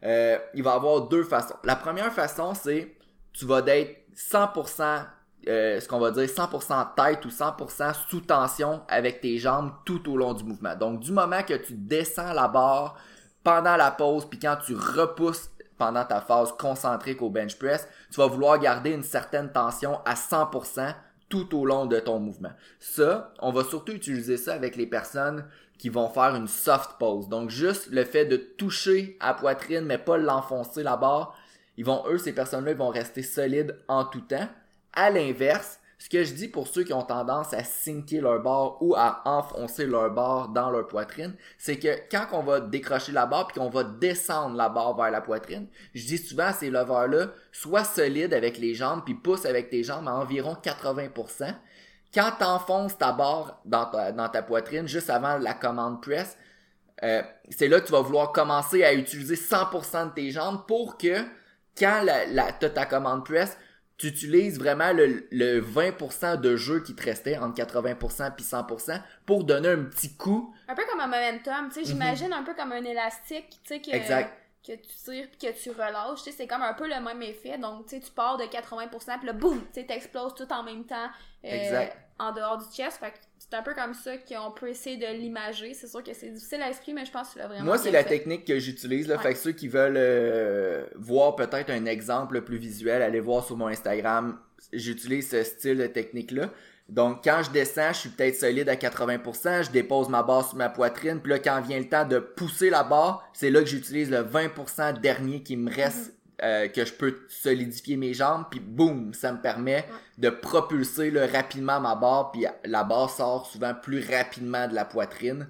euh, 0.04 0.38
il 0.54 0.64
va 0.64 0.72
y 0.72 0.76
avoir 0.76 1.08
deux 1.08 1.24
façons. 1.24 1.56
La 1.64 1.76
première 1.76 2.12
façon, 2.12 2.54
c'est 2.56 2.96
tu 3.38 3.46
vas 3.46 3.62
d'être 3.62 4.08
100%, 4.16 5.06
euh, 5.48 5.80
ce 5.80 5.88
qu'on 5.88 6.00
va 6.00 6.12
dire 6.12 6.24
100% 6.24 6.96
tête 6.96 7.26
ou 7.26 7.30
100% 7.30 7.94
sous 8.10 8.22
tension 8.22 8.82
avec 8.88 9.22
tes 9.22 9.38
jambes 9.38 9.72
tout 9.86 10.10
au 10.12 10.18
long 10.18 10.34
du 10.34 10.44
mouvement. 10.44 10.76
Donc, 10.76 11.02
du 11.02 11.12
moment 11.12 11.44
que 11.44 11.54
tu 11.54 11.74
descends 11.74 12.34
la 12.34 12.48
barre 12.48 12.98
pendant 13.44 13.76
la 13.76 13.92
pause, 13.92 14.26
puis 14.26 14.40
quand 14.40 14.58
tu 14.66 14.76
repousses 14.76 15.52
pendant 15.78 16.06
ta 16.06 16.22
phase 16.22 16.54
concentrique 16.54 17.22
au 17.22 17.30
bench 17.30 17.60
press, 17.60 17.88
tu 18.10 18.18
vas 18.18 18.28
vouloir 18.28 18.58
garder 18.60 18.92
une 18.92 19.04
certaine 19.04 19.52
tension 19.52 20.00
à 20.06 20.14
100% 20.14 20.96
tout 21.28 21.58
au 21.58 21.66
long 21.66 21.86
de 21.86 22.00
ton 22.00 22.20
mouvement. 22.20 22.52
Ça, 22.80 23.34
on 23.40 23.52
va 23.52 23.64
surtout 23.64 23.92
utiliser 23.92 24.38
ça 24.38 24.54
avec 24.54 24.76
les 24.76 24.88
personnes 24.88 25.46
qui 25.78 25.90
vont 25.90 26.10
faire 26.10 26.36
une 26.36 26.48
soft 26.48 26.92
pose. 26.98 27.28
Donc 27.28 27.50
juste 27.50 27.88
le 27.92 28.06
fait 28.06 28.26
de 28.26 28.38
toucher 28.38 29.18
à 29.20 29.34
poitrine 29.34 29.86
mais 29.86 29.98
pas 29.98 30.18
l'enfoncer 30.18 30.84
la 30.84 30.96
barre, 30.96 31.36
ils 31.78 31.86
vont 31.86 32.04
eux 32.08 32.18
ces 32.18 32.34
personnes-là 32.34 32.72
ils 32.72 32.78
vont 32.78 32.90
rester 32.90 33.24
solides 33.24 33.78
en 33.88 34.06
tout 34.06 34.22
temps. 34.22 34.48
À 34.94 35.10
l'inverse, 35.10 35.80
ce 35.98 36.10
que 36.10 36.24
je 36.24 36.34
dis 36.34 36.48
pour 36.48 36.68
ceux 36.68 36.84
qui 36.84 36.94
ont 36.94 37.04
tendance 37.04 37.54
à 37.54 37.64
sinker 37.64 38.22
leur 38.22 38.42
barre 38.42 38.82
ou 38.82 38.96
à 38.96 39.22
enfoncer 39.26 39.86
leur 39.86 40.12
barre 40.12 40.50
dans 40.50 40.70
leur 40.70 40.88
poitrine, 40.88 41.34
c'est 41.58 41.80
que 41.80 41.98
quand 42.12 42.28
on 42.34 42.44
va 42.44 42.60
décrocher 42.60 43.12
la 43.12 43.26
barre 43.26 43.48
puis 43.48 43.60
qu'on 43.60 43.70
va 43.70 43.84
descendre 43.84 44.56
la 44.56 44.70
barre 44.70 44.96
vers 44.96 45.10
la 45.10 45.22
poitrine, 45.22 45.68
je 45.94 46.06
dis 46.06 46.18
souvent 46.18 46.48
à 46.48 46.54
ces 46.54 46.70
leveurs-là, 46.70 47.30
sois 47.52 47.84
solide 47.84 48.34
avec 48.34 48.58
les 48.58 48.76
jambes 48.76 49.02
puis 49.06 49.16
pousse 49.16 49.46
avec 49.46 49.70
tes 49.70 49.84
jambes 49.84 50.08
à 50.08 50.14
environ 50.14 50.56
80%. 50.62 51.56
Quand 52.14 52.32
t'enfonces 52.40 52.98
ta 52.98 53.12
barre 53.12 53.62
dans 53.66 53.86
ta, 53.86 54.42
poitrine 54.42 54.88
juste 54.88 55.10
avant 55.10 55.38
la 55.38 55.54
commande 55.54 56.02
press, 56.02 56.38
euh, 57.04 57.22
c'est 57.50 57.68
là 57.68 57.80
que 57.80 57.88
tu 57.88 57.92
vas 57.92 58.02
vouloir 58.02 58.32
commencer 58.32 58.84
à 58.84 58.94
utiliser 58.94 59.36
100% 59.36 60.10
de 60.10 60.14
tes 60.14 60.32
jambes 60.32 60.66
pour 60.68 60.98
que 60.98 61.26
quand 61.78 62.02
la, 62.04 62.26
la, 62.26 62.52
t'as 62.52 62.70
ta 62.70 62.86
commande 62.86 63.26
press, 63.26 63.58
tu 63.98 64.08
utilises 64.08 64.60
vraiment 64.60 64.92
le, 64.92 65.28
le 65.32 65.62
20% 65.62 66.40
de 66.40 66.56
jeu 66.56 66.82
qui 66.84 66.96
te 66.96 67.04
restait 67.04 67.38
entre 67.38 67.56
80% 67.62 68.36
puis 68.36 68.44
100% 68.44 69.02
pour 69.26 69.46
donner 69.46 69.70
un 69.70 69.84
petit 69.86 70.16
coup. 70.16 70.54
Un 70.68 70.76
peu 70.76 70.84
comme 70.90 71.00
un 71.00 71.08
momentum, 71.08 71.70
tu 71.70 71.76
sais, 71.76 71.86
j'imagine 71.86 72.34
un 72.34 72.44
peu 72.44 72.54
comme 72.54 72.74
un 72.74 72.84
élastique, 72.84 73.50
tu 73.50 73.76
sais, 73.76 73.82
que, 73.82 73.92
Exact. 73.92 74.34
que 74.66 74.74
tu 74.74 74.96
tires 75.04 75.28
puis 75.30 75.48
que 75.50 75.58
tu 75.58 75.70
relâches, 75.72 76.24
tu 76.24 76.32
sais, 76.32 76.38
c'est 76.38 76.48
comme 76.48 76.64
un 76.64 76.74
peu 76.74 76.88
le 76.88 77.00
même 77.02 77.22
effet. 77.22 77.58
Donc, 77.58 77.88
tu 77.88 77.96
sais, 77.96 78.02
tu 78.02 78.12
pars 78.12 78.38
de 78.38 78.44
80% 78.44 79.18
puis 79.20 79.28
là, 79.28 79.34
boum, 79.34 79.62
tu 79.68 79.80
sais, 79.80 79.86
t'exploses 79.86 80.34
tout 80.36 80.52
en 80.52 80.64
même 80.64 80.86
temps 80.86 81.08
euh, 81.46 81.50
Exact. 81.50 81.98
En 82.20 82.32
dehors 82.32 82.58
du 82.58 82.66
chest. 82.76 82.98
Fait 83.00 83.12
que 83.12 83.18
c'est 83.40 83.54
un 83.56 83.62
peu 83.62 83.74
comme 83.74 83.94
ça 83.94 84.18
qu'on 84.18 84.52
peut 84.52 84.70
essayer 84.70 84.98
de 84.98 85.06
l'imager. 85.20 85.74
C'est 85.74 85.88
sûr 85.88 86.04
que 86.04 86.14
c'est 86.14 86.30
difficile 86.30 86.62
à 86.62 86.70
expliquer, 86.70 86.94
mais 86.94 87.06
je 87.06 87.12
pense 87.12 87.28
que 87.30 87.34
tu 87.34 87.40
l'as 87.40 87.48
vraiment 87.48 87.66
Moi, 87.66 87.78
c'est 87.78 87.92
la 87.92 88.04
fait. 88.04 88.10
technique 88.10 88.46
que 88.46 88.58
j'utilise. 88.60 89.08
Là, 89.08 89.18
Ouais. 89.18 89.22
Fait 89.24 89.34
que 89.34 89.40
ceux 89.40 89.52
qui 89.52 89.68
veulent 89.68 89.98
euh, 89.98 90.86
voir 90.96 91.36
peut-être 91.36 91.70
un 91.70 91.86
exemple 91.86 92.42
plus 92.42 92.58
visuel, 92.58 93.02
allez 93.02 93.20
voir 93.20 93.44
sur 93.46 93.58
mon 93.58 93.68
Instagram. 93.68 94.40
J'utilise 94.74 95.30
ce 95.30 95.44
style 95.44 95.78
de 95.78 95.88
technique-là. 95.88 96.50
Donc, 96.88 97.24
quand 97.24 97.42
je 97.44 97.50
descends, 97.52 97.94
je 97.94 97.98
suis 98.00 98.10
peut-être 98.10 98.36
solide 98.36 98.70
à 98.70 98.76
80%, 98.76 99.64
je 99.64 99.72
dépose 99.72 100.08
ma 100.08 100.22
barre 100.22 100.48
sur 100.48 100.56
ma 100.56 100.70
poitrine, 100.70 101.20
puis 101.20 101.32
là, 101.32 101.40
quand 101.40 101.60
vient 101.62 101.80
le 101.80 101.90
temps 101.90 102.06
de 102.06 102.20
pousser 102.20 102.70
la 102.70 102.84
barre, 102.84 103.28
c'est 103.34 103.50
là 103.50 103.62
que 103.62 103.66
j'utilise 103.66 104.12
le 104.12 104.20
20% 104.24 105.00
dernier 105.02 105.42
qui 105.42 105.58
me 105.58 105.74
reste, 105.74 106.14
euh, 106.44 106.68
que 106.68 106.84
je 106.86 106.94
peux 106.94 107.20
solidifier 107.30 107.96
mes 107.98 108.14
jambes, 108.14 108.46
puis 108.50 108.60
boum, 108.60 109.14
ça 109.14 109.32
me 109.32 109.42
permet 109.42 109.86
de 110.18 110.30
propulser 110.30 111.12
là, 111.12 111.28
rapidement 111.28 111.80
ma 111.80 111.96
barre, 111.96 112.32
puis 112.32 112.46
la 112.66 112.84
barre 112.84 113.10
sort 113.10 113.46
souvent 113.46 113.74
plus 113.74 114.06
rapidement 114.10 114.68
de 114.68 114.76
la 114.76 114.86
poitrine. 114.86 115.48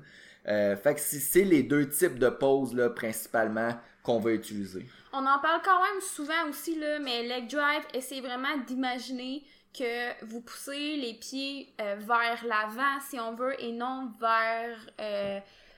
Euh, 0.47 0.75
fait 0.75 0.93
que 0.93 0.99
c'est- 1.01 1.43
les 1.43 1.63
deux 1.63 1.89
types 1.89 2.19
de 2.19 2.29
poses 2.29 2.73
là, 2.75 2.89
principalement 2.89 3.69
qu'on 4.03 4.19
va 4.19 4.31
utiliser. 4.31 4.85
On 5.11 5.25
en 5.25 5.39
parle 5.39 5.61
quand 5.63 5.81
même 5.81 6.01
souvent 6.01 6.47
aussi, 6.49 6.77
là, 6.79 6.99
mais 6.99 7.23
leg 7.23 7.47
drive, 7.49 7.83
essayez 7.93 8.21
vraiment 8.21 8.55
d'imaginer 8.67 9.43
que 9.77 10.23
vous 10.25 10.41
poussez 10.41 10.97
les 10.97 11.15
pieds 11.15 11.73
euh, 11.81 11.95
vers 11.99 12.45
l'avant, 12.45 12.99
si 13.09 13.19
on 13.19 13.33
veut, 13.33 13.59
et 13.61 13.71
non 13.71 14.11
vers 14.19 14.77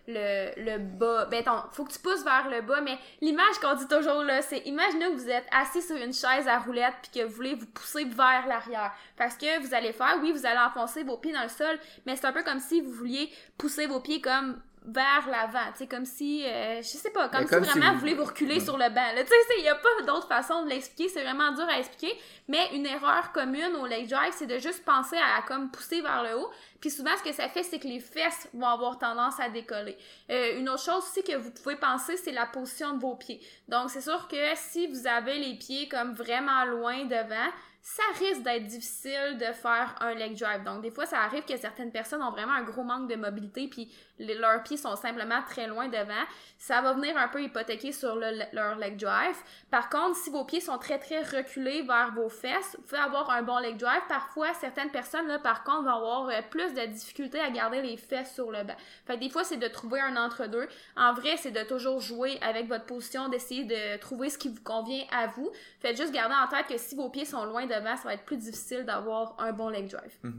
le, 0.08 0.52
le 0.58 0.78
bas. 0.80 1.26
Ben, 1.26 1.40
attends, 1.40 1.66
faut 1.72 1.84
que 1.84 1.92
tu 1.92 2.00
pousses 2.00 2.24
vers 2.24 2.50
le 2.50 2.62
bas, 2.62 2.82
mais 2.82 2.98
l'image 3.22 3.60
qu'on 3.62 3.76
dit 3.76 3.88
toujours, 3.88 4.24
là, 4.24 4.42
c'est 4.42 4.60
imaginez 4.60 5.06
que 5.06 5.16
vous 5.16 5.30
êtes 5.30 5.46
assis 5.52 5.82
sur 5.82 5.98
une 5.98 6.14
chaise 6.14 6.48
à 6.48 6.60
roulette 6.60 6.94
puis 7.02 7.22
que 7.22 7.26
vous 7.26 7.34
voulez 7.34 7.56
vous 7.56 7.68
pousser 7.68 8.06
vers 8.06 8.48
l'arrière. 8.48 8.94
Parce 9.18 9.36
que 9.36 9.60
vous 9.62 9.74
allez 9.74 9.94
faire, 9.94 10.18
oui, 10.22 10.32
vous 10.32 10.46
allez 10.46 10.60
enfoncer 10.60 11.04
vos 11.04 11.18
pieds 11.18 11.34
dans 11.34 11.44
le 11.44 11.50
sol, 11.50 11.78
mais 12.06 12.16
c'est 12.16 12.26
un 12.26 12.34
peu 12.34 12.44
comme 12.44 12.60
si 12.60 12.82
vous 12.82 12.92
vouliez 12.92 13.30
pousser 13.58 13.86
vos 13.88 14.00
pieds 14.00 14.22
comme 14.22 14.60
vers 14.89 15.27
l'avant, 15.29 15.70
tu 15.74 15.79
sais, 15.79 15.88
comme 15.88 16.06
si, 16.06 16.46
euh, 16.46 16.77
je 16.77 16.88
sais 16.88 17.10
pas, 17.12 17.27
comme, 17.27 17.41
si 17.46 17.53
vraiment 17.56 17.88
vous- 17.89 17.94
vous 17.96 18.00
voulez 18.00 18.13
vous 18.13 18.24
reculer 18.24 18.62
sur 18.62 18.77
le 18.77 18.88
banc. 18.89 19.13
là. 19.15 19.22
Tu 19.22 19.27
sais, 19.27 19.36
il 19.58 19.63
n'y 19.63 19.67
a 19.67 19.75
pas 19.75 19.89
d'autre 20.08 20.29
façon 20.29 20.63
de 20.63 20.70
l'expliquer, 20.70 21.10
c'est 21.10 21.24
vraiment 21.24 21.51
dur 21.51 21.65
à 21.67 21.77
expliquer. 21.77 22.17
Mais 22.48 22.70
une 22.74 22.86
erreur 22.86 23.34
commune 23.34 23.75
au 23.75 23.86
leg 23.86 24.08
drive, 24.08 24.32
c'est 24.32 24.48
de 24.48 24.58
juste 24.60 24.86
penser 24.86 25.17
à, 25.17 25.41
comme 25.41 25.70
pousser 25.72 26.00
vers 26.00 26.24
le 26.24 26.38
haut. 26.38 26.50
Puis 26.79 26.89
souvent, 26.89 27.12
ce 27.17 27.24
que 27.24 27.34
ça 27.34 27.50
fait, 27.50 27.63
c'est 27.63 27.79
que 27.79 27.88
les 27.88 28.00
fesses 28.00 28.48
vont 28.53 28.67
avoir 28.67 28.98
tendance 28.98 29.38
à 29.41 29.50
décoller. 29.50 29.98
Euh, 30.32 30.58
une 30.58 30.70
autre 30.70 30.84
chose 30.84 31.03
aussi 31.03 31.22
que 31.22 31.36
vous 31.36 31.51
pouvez 31.51 31.75
penser, 31.75 32.15
c'est 32.15 32.32
la 32.32 32.46
position 32.46 32.94
de 32.94 33.01
vos 33.01 33.15
pieds. 33.15 33.41
Donc, 33.67 33.89
c'est 33.89 34.00
sûr 34.01 34.25
que 34.29 34.38
si 34.56 34.88
vous 34.88 35.06
avez 35.06 35.38
les 35.38 35.56
pieds 35.56 35.89
comme 35.89 36.13
vraiment 36.13 36.63
loin 36.63 37.03
devant, 37.03 37.51
ça 37.82 38.03
risque 38.20 38.41
d'être 38.41 38.65
difficile 38.65 39.38
de 39.38 39.46
faire 39.53 39.96
un 40.01 40.13
leg 40.13 40.38
drive. 40.38 40.63
Donc, 40.63 40.82
des 40.82 40.91
fois, 40.91 41.06
ça 41.06 41.20
arrive 41.22 41.44
que 41.46 41.56
certaines 41.58 41.91
personnes 41.91 42.22
ont 42.22 42.32
vraiment 42.32 42.51
un 42.53 42.63
gros 42.63 42.84
manque 42.84 43.10
de 43.10 43.15
mobilité, 43.15 43.67
puis 43.70 43.89
leurs 44.20 44.64
pieds 44.64 44.78
sont 44.78 44.96
simplement 44.96 45.42
très 45.48 45.68
loin 45.68 45.88
devant. 45.88 46.24
Ça 46.58 46.82
va 46.82 46.94
venir 46.94 47.16
un 47.18 47.28
peu 47.28 47.42
hypothéquer 47.44 47.92
sur 47.92 48.16
le- 48.16 48.44
leur 48.54 48.76
leg 48.78 48.98
drive. 48.98 49.36
Par 49.70 49.90
contre, 49.90 50.16
si 50.16 50.30
vos 50.30 50.44
pieds 50.44 50.60
sont 50.60 50.78
très, 50.78 50.98
très 50.98 51.22
reculés 51.22 51.84
vers 51.84 52.12
vos 52.14 52.30
fesses, 52.30 52.76
vous 52.78 52.84
pouvez 52.84 53.02
avoir 53.02 53.30
un 53.30 53.44
bon 53.44 53.60
leg 53.60 53.78
drive. 53.78 54.02
Parfois, 54.10 54.54
certaines 54.56 54.90
personnes, 54.90 55.28
là, 55.28 55.38
par 55.40 55.64
contre, 55.64 55.84
vont 55.84 55.96
avoir 55.96 56.30
euh, 56.30 56.42
plus 56.50 56.74
de 56.74 56.86
difficultés 56.88 57.40
à 57.40 57.50
garder 57.52 57.82
les 57.82 57.98
fesses 57.98 58.34
sur 58.34 58.52
le 58.52 58.64
banc. 58.64 58.76
Fait 59.06 59.16
que 59.16 59.20
des 59.20 59.30
fois, 59.30 59.44
c'est 59.44 59.58
de 59.58 59.68
trouver 59.68 60.00
un 60.01 60.16
entre-deux. 60.18 60.68
En 60.96 61.14
vrai, 61.14 61.38
c'est 61.38 61.51
de 61.51 61.62
toujours 61.64 62.00
jouer 62.00 62.40
avec 62.42 62.68
votre 62.68 62.86
position, 62.86 63.30
d'essayer 63.30 63.66
de 63.66 63.98
trouver 64.00 64.30
ce 64.30 64.38
qui 64.38 64.50
vous 64.50 64.64
convient 64.64 65.06
à 65.12 65.27
vous. 65.27 65.51
Faites 65.80 65.96
juste 65.98 66.12
garder 66.12 66.36
en 66.36 66.48
tête 66.48 66.68
que 66.68 66.77
si 66.77 66.96
vos 66.96 67.10
pieds 67.10 67.25
sont 67.25 67.46
loin 67.46 67.66
devant, 67.68 67.96
ça 67.98 68.03
va 68.06 68.14
être 68.16 68.25
plus 68.25 68.38
difficile 68.38 68.84
d'avoir 68.84 69.36
un 69.40 69.51
bon 69.53 69.70
leg 69.70 69.88
drive. 69.88 70.18
Euh, 70.25 70.30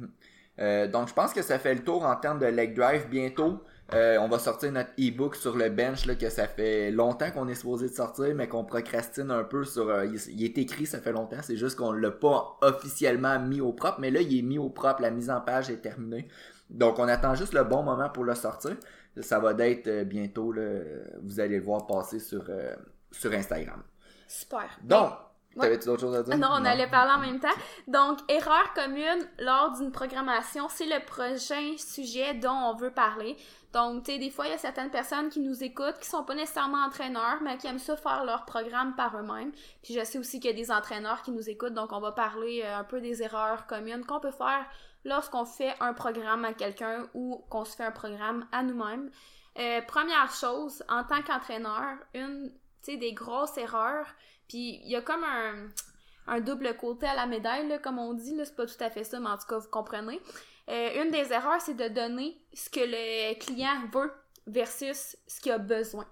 donc, 0.89 1.09
je 1.09 1.15
pense 1.15 1.33
que 1.33 1.43
ça 1.43 1.59
fait 1.59 1.75
le 1.75 1.85
tour 1.85 2.05
en 2.05 2.17
termes 2.17 2.39
de 2.39 2.47
leg 2.47 2.75
drive. 2.75 3.09
Bientôt, 3.09 3.63
euh, 3.95 4.19
on 4.19 4.29
va 4.29 4.39
sortir 4.39 4.73
notre 4.73 4.91
e-book 4.99 5.37
sur 5.37 5.57
le 5.57 5.71
bench, 5.71 6.05
là, 6.07 6.15
que 6.15 6.29
ça 6.29 6.47
fait 6.47 6.91
longtemps 6.91 7.31
qu'on 7.31 7.49
est 7.49 7.55
supposé 7.55 7.89
de 7.89 7.95
sortir, 7.95 8.35
mais 8.35 8.49
qu'on 8.49 8.65
procrastine 8.65 9.31
un 9.31 9.45
peu 9.45 9.65
sur... 9.65 9.89
euh, 9.89 10.05
il, 10.05 10.17
il 10.35 10.45
est 10.45 10.59
écrit, 10.59 10.85
ça 10.85 10.99
fait 10.99 11.13
longtemps, 11.13 11.39
c'est 11.43 11.57
juste 11.57 11.77
qu'on 11.77 11.93
l'a 11.93 12.11
pas 12.11 12.59
officiellement 12.61 13.39
mis 13.39 13.61
au 13.61 13.73
propre, 13.73 14.01
mais 14.01 14.11
là, 14.11 14.21
il 14.21 14.39
est 14.39 14.43
mis 14.43 14.59
au 14.59 14.69
propre, 14.69 15.01
la 15.01 15.11
mise 15.11 15.31
en 15.31 15.41
page 15.41 15.71
est 15.71 15.81
terminée. 15.81 16.29
Donc, 16.71 16.99
on 16.99 17.09
attend 17.09 17.35
juste 17.35 17.55
le 17.55 17.65
bon 17.65 17.83
moment 17.83 18.11
pour 18.11 18.25
le 18.25 18.35
sortir. 18.35 18.77
Ça 19.21 19.39
va 19.39 19.55
d'être 19.55 19.87
euh, 19.87 20.05
bientôt, 20.05 20.53
là, 20.53 20.81
vous 21.23 21.41
allez 21.41 21.59
le 21.59 21.65
voir 21.65 21.87
passer 21.87 22.19
sur, 22.19 22.45
euh, 22.49 22.75
sur 23.11 23.33
Instagram. 23.33 23.83
Super. 24.27 24.69
Donc. 24.83 25.13
T'avais-tu 25.59 25.87
d'autres 25.87 26.01
choses 26.01 26.17
à 26.17 26.23
dire? 26.23 26.35
Ah 26.35 26.37
Non, 26.37 26.49
on 26.53 26.65
allait 26.65 26.87
parler 26.87 27.13
en 27.13 27.19
même 27.19 27.41
temps. 27.41 27.49
Donc, 27.87 28.19
erreur 28.29 28.73
commune 28.75 29.29
lors 29.39 29.73
d'une 29.79 29.93
programmation, 29.93 30.69
c'est 30.69 30.87
le 30.87 31.05
prochain 31.05 31.77
sujet 31.77 32.35
dont 32.35 32.51
on 32.51 32.75
veut 32.75 32.91
parler. 32.91 33.37
Donc, 33.73 34.05
tu 34.05 34.13
sais, 34.13 34.19
des 34.19 34.31
fois, 34.31 34.47
il 34.47 34.53
y 34.53 34.55
a 34.55 34.59
certaines 34.59 34.91
personnes 34.91 35.29
qui 35.29 35.41
nous 35.41 35.63
écoutent, 35.63 35.99
qui 36.01 36.09
sont 36.09 36.25
pas 36.25 36.35
nécessairement 36.35 36.85
entraîneurs, 36.85 37.39
mais 37.43 37.59
qui 37.59 37.67
aiment 37.67 37.79
ça 37.79 37.97
faire 37.97 38.25
leur 38.25 38.47
programme 38.47 38.95
par 38.97 39.17
eux-mêmes. 39.19 39.53
Puis 39.83 39.93
je 39.95 40.03
sais 40.05 40.19
aussi 40.19 40.41
qu'il 40.41 40.51
y 40.51 40.55
a 40.55 40.57
des 40.57 40.71
entraîneurs 40.71 41.21
qui 41.23 41.33
nous 41.33 41.51
écoutent, 41.51 41.75
donc 41.75 41.93
on 41.93 42.01
va 42.01 42.13
parler 42.13 42.63
euh, 42.65 42.79
un 42.79 42.85
peu 42.85 43.01
des 43.01 43.23
erreurs 43.23 43.67
communes 43.67 44.05
qu'on 44.07 44.21
peut 44.21 44.31
faire 44.31 44.65
lorsqu'on 45.05 45.45
fait 45.45 45.75
un 45.81 45.93
programme 45.93 46.45
à 46.45 46.55
quelqu'un 46.55 47.09
ou 47.15 47.45
qu'on 47.51 47.65
se 47.65 47.77
fait 47.77 47.85
un 47.85 47.93
programme 47.93 48.47
à 48.53 48.63
nous-mêmes. 48.63 49.11
Euh, 49.59 49.83
première 49.83 50.33
chose, 50.33 50.83
en 50.89 51.05
tant 51.05 51.23
qu'entraîneur, 51.23 51.99
une, 52.15 52.51
tu 52.83 52.93
sais, 52.93 52.97
des 52.97 53.13
grosses 53.13 53.59
erreurs, 53.59 54.07
puis 54.49 54.81
il 54.83 54.91
y 54.91 54.97
a 54.97 55.03
comme 55.03 55.25
un, 55.25 56.41
double 56.41 56.77
côté 56.77 57.07
à 57.07 57.15
la 57.15 57.27
médaille, 57.27 57.69
là, 57.69 57.79
comme 57.79 57.99
on 57.99 58.15
dit, 58.15 58.35
là, 58.35 58.45
c'est 58.45 58.57
pas 58.57 58.67
tout 58.67 58.83
à 58.83 58.91
fait 58.91 59.05
ça, 59.05 59.21
mais 59.21 59.29
en 59.29 59.39
tout 59.39 59.47
cas, 59.47 59.59
vous 59.59 59.69
comprenez. 59.69 60.21
Euh, 60.69 61.03
une 61.03 61.11
des 61.11 61.33
erreurs, 61.33 61.61
c'est 61.61 61.75
de 61.75 61.89
donner 61.89 62.39
ce 62.53 62.69
que 62.69 62.81
le 62.81 63.39
client 63.39 63.87
veut 63.93 64.13
versus 64.47 65.17
ce 65.27 65.41
qu'il 65.41 65.53
a 65.53 65.59
besoin. 65.59 66.07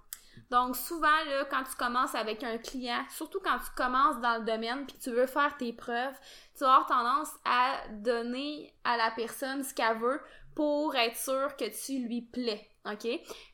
Donc, 0.51 0.77
souvent, 0.77 1.25
là, 1.29 1.45
quand 1.51 1.65
tu 1.65 1.75
commences 1.77 2.15
avec 2.15 2.45
un 2.45 2.59
client, 2.59 3.05
surtout 3.11 3.41
quand 3.43 3.59
tu 3.59 3.71
commences 3.75 4.21
dans 4.21 4.39
le 4.39 4.45
domaine 4.45 4.87
puis 4.87 4.97
tu 4.99 5.11
veux 5.11 5.27
faire 5.27 5.57
tes 5.57 5.73
preuves, 5.73 6.15
tu 6.57 6.61
vas 6.61 6.75
avoir 6.75 6.87
tendance 6.87 7.31
à 7.45 7.89
donner 7.91 8.73
à 8.85 8.97
la 8.97 9.11
personne 9.11 9.65
ce 9.65 9.75
qu'elle 9.75 9.99
veut 9.99 10.21
pour 10.57 10.97
être 10.97 11.17
sûr 11.17 11.55
que 11.57 11.67
tu 11.67 11.99
lui 11.99 12.23
plais. 12.23 12.67
OK? 12.87 13.07